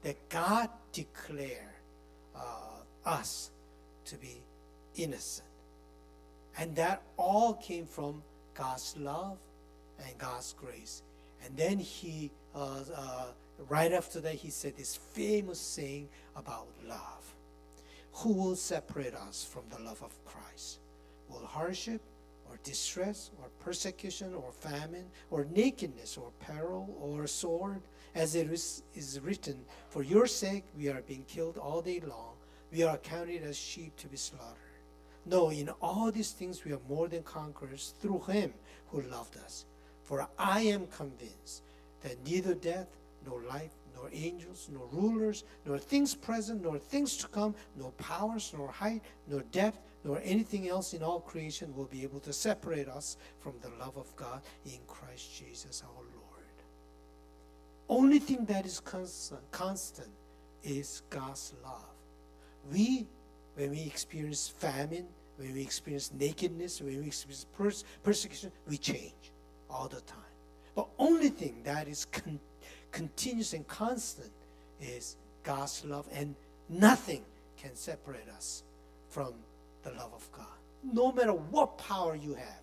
that 0.02 0.28
God 0.28 0.68
declared 0.92 1.62
uh, 2.36 2.82
us 3.06 3.50
to 4.04 4.16
be 4.16 4.42
innocent. 4.98 5.48
And 6.58 6.74
that 6.76 7.02
all 7.16 7.54
came 7.54 7.86
from 7.86 8.22
God's 8.54 8.96
love 8.98 9.38
and 10.04 10.18
God's 10.18 10.54
grace. 10.58 11.02
And 11.44 11.56
then 11.56 11.78
he 11.78 12.30
uh, 12.54 12.80
uh, 12.94 13.24
right 13.68 13.92
after 13.92 14.20
that, 14.20 14.34
he 14.34 14.50
said 14.50 14.76
this 14.76 14.96
famous 14.96 15.60
saying 15.60 16.08
about 16.36 16.66
love. 16.86 17.34
Who 18.14 18.32
will 18.32 18.56
separate 18.56 19.14
us 19.14 19.44
from 19.44 19.62
the 19.70 19.82
love 19.82 20.02
of 20.02 20.12
Christ? 20.24 20.80
Will 21.28 21.46
hardship 21.46 22.00
or 22.48 22.58
distress 22.64 23.30
or 23.40 23.48
persecution 23.60 24.34
or 24.34 24.50
famine 24.52 25.06
or 25.30 25.46
nakedness 25.54 26.16
or 26.16 26.30
peril 26.40 26.96
or 27.00 27.26
sword? 27.26 27.82
As 28.14 28.34
it 28.34 28.50
is, 28.50 28.82
is 28.94 29.20
written, 29.20 29.64
For 29.90 30.02
your 30.02 30.26
sake 30.26 30.64
we 30.76 30.88
are 30.88 31.02
being 31.02 31.24
killed 31.28 31.58
all 31.58 31.82
day 31.82 32.00
long. 32.00 32.34
We 32.72 32.82
are 32.82 32.96
counted 32.98 33.44
as 33.44 33.56
sheep 33.56 33.96
to 33.98 34.08
be 34.08 34.16
slaughtered. 34.16 34.56
No, 35.28 35.50
in 35.50 35.68
all 35.82 36.10
these 36.10 36.32
things 36.32 36.64
we 36.64 36.72
are 36.72 36.80
more 36.88 37.06
than 37.06 37.22
conquerors 37.22 37.92
through 38.00 38.20
him 38.28 38.54
who 38.90 39.02
loved 39.02 39.36
us. 39.36 39.66
For 40.02 40.26
I 40.38 40.60
am 40.60 40.86
convinced 40.86 41.64
that 42.02 42.24
neither 42.24 42.54
death 42.54 42.86
nor 43.26 43.42
life, 43.42 43.70
nor 43.94 44.08
angels, 44.10 44.70
nor 44.72 44.86
rulers, 44.90 45.44
nor 45.66 45.78
things 45.78 46.14
present, 46.14 46.62
nor 46.62 46.78
things 46.78 47.18
to 47.18 47.28
come, 47.28 47.54
nor 47.76 47.90
powers, 47.92 48.54
nor 48.56 48.68
height, 48.68 49.02
nor 49.26 49.42
depth, 49.52 49.78
nor 50.02 50.18
anything 50.24 50.66
else 50.66 50.94
in 50.94 51.02
all 51.02 51.20
creation 51.20 51.74
will 51.76 51.84
be 51.84 52.02
able 52.02 52.20
to 52.20 52.32
separate 52.32 52.88
us 52.88 53.18
from 53.40 53.52
the 53.60 53.68
love 53.78 53.98
of 53.98 54.14
God 54.16 54.40
in 54.64 54.78
Christ 54.86 55.36
Jesus 55.38 55.82
our 55.84 56.02
Lord. 56.02 56.38
Only 57.90 58.18
thing 58.18 58.46
that 58.46 58.64
is 58.64 58.80
constant, 58.80 59.42
constant 59.50 60.10
is 60.62 61.02
God's 61.10 61.52
love. 61.62 61.84
We, 62.72 63.06
when 63.56 63.70
we 63.72 63.82
experience 63.82 64.48
famine, 64.48 65.06
when 65.38 65.54
we 65.54 65.62
experience 65.62 66.10
nakedness, 66.12 66.82
when 66.82 67.00
we 67.00 67.06
experience 67.06 67.46
pers- 67.56 67.84
persecution, 68.02 68.50
we 68.68 68.76
change 68.76 69.32
all 69.70 69.88
the 69.88 70.00
time. 70.02 70.18
But 70.74 70.88
only 70.98 71.28
thing 71.28 71.62
that 71.64 71.88
is 71.88 72.04
con- 72.06 72.40
continuous 72.90 73.52
and 73.52 73.66
constant 73.66 74.32
is 74.80 75.16
God's 75.44 75.84
love, 75.84 76.08
and 76.12 76.34
nothing 76.68 77.24
can 77.56 77.74
separate 77.74 78.28
us 78.36 78.64
from 79.08 79.32
the 79.82 79.90
love 79.92 80.12
of 80.14 80.30
God. 80.32 80.46
No 80.82 81.12
matter 81.12 81.32
what 81.32 81.78
power 81.78 82.14
you 82.16 82.34
have, 82.34 82.62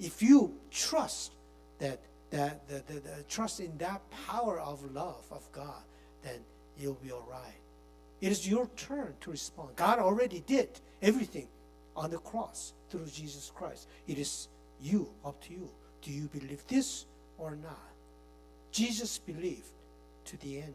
if 0.00 0.22
you 0.22 0.54
trust 0.70 1.32
that 1.78 2.00
that 2.30 2.66
the, 2.68 2.82
the, 2.92 3.00
the 3.00 3.22
trust 3.28 3.60
in 3.60 3.76
that 3.78 4.02
power 4.26 4.58
of 4.58 4.82
love 4.92 5.24
of 5.30 5.50
God, 5.52 5.82
then 6.22 6.40
you'll 6.76 6.94
be 6.94 7.12
all 7.12 7.26
right. 7.30 7.60
It 8.20 8.32
is 8.32 8.48
your 8.48 8.68
turn 8.76 9.14
to 9.20 9.30
respond. 9.30 9.76
God 9.76 9.98
already 10.00 10.40
did 10.40 10.80
everything 11.00 11.46
on 11.96 12.10
the 12.10 12.18
cross 12.18 12.74
through 12.90 13.06
Jesus 13.06 13.50
Christ. 13.54 13.88
It 14.06 14.18
is 14.18 14.48
you, 14.80 15.08
up 15.24 15.40
to 15.44 15.52
you. 15.52 15.70
Do 16.02 16.10
you 16.10 16.28
believe 16.28 16.66
this 16.66 17.06
or 17.38 17.56
not? 17.56 17.92
Jesus 18.72 19.18
believed 19.18 19.70
to 20.26 20.36
the 20.38 20.58
end. 20.58 20.74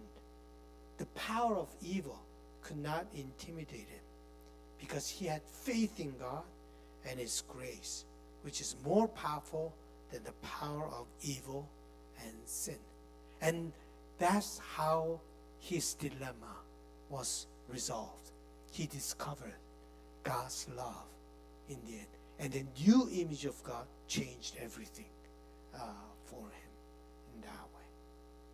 The 0.98 1.06
power 1.08 1.56
of 1.56 1.70
evil 1.82 2.20
could 2.62 2.78
not 2.78 3.06
intimidate 3.14 3.88
him 3.90 4.04
because 4.80 5.10
he 5.10 5.26
had 5.26 5.42
faith 5.44 6.00
in 6.00 6.14
God 6.18 6.44
and 7.10 7.20
his 7.20 7.44
grace, 7.48 8.06
which 8.44 8.62
is 8.62 8.76
more 8.84 9.08
powerful 9.08 9.74
than 10.12 10.24
the 10.24 10.32
power 10.42 10.88
of 10.88 11.08
evil 11.22 11.70
and 12.26 12.34
sin. 12.46 12.78
And 13.42 13.72
that's 14.18 14.60
how 14.76 15.20
his 15.60 15.94
dilemma 15.94 16.56
was 17.10 17.48
resolved. 17.68 18.32
He 18.72 18.88
discovered 18.88 19.54
God's 20.24 20.68
love 20.76 21.08
in 21.70 21.78
the 21.86 21.94
end. 21.94 22.08
And 22.40 22.54
the 22.54 22.66
new 22.84 23.10
image 23.12 23.46
of 23.46 23.62
God 23.64 23.86
changed 24.08 24.56
everything 24.62 25.10
uh, 25.76 25.80
for 26.26 26.40
him 26.40 26.72
in 27.36 27.42
that. 27.42 27.69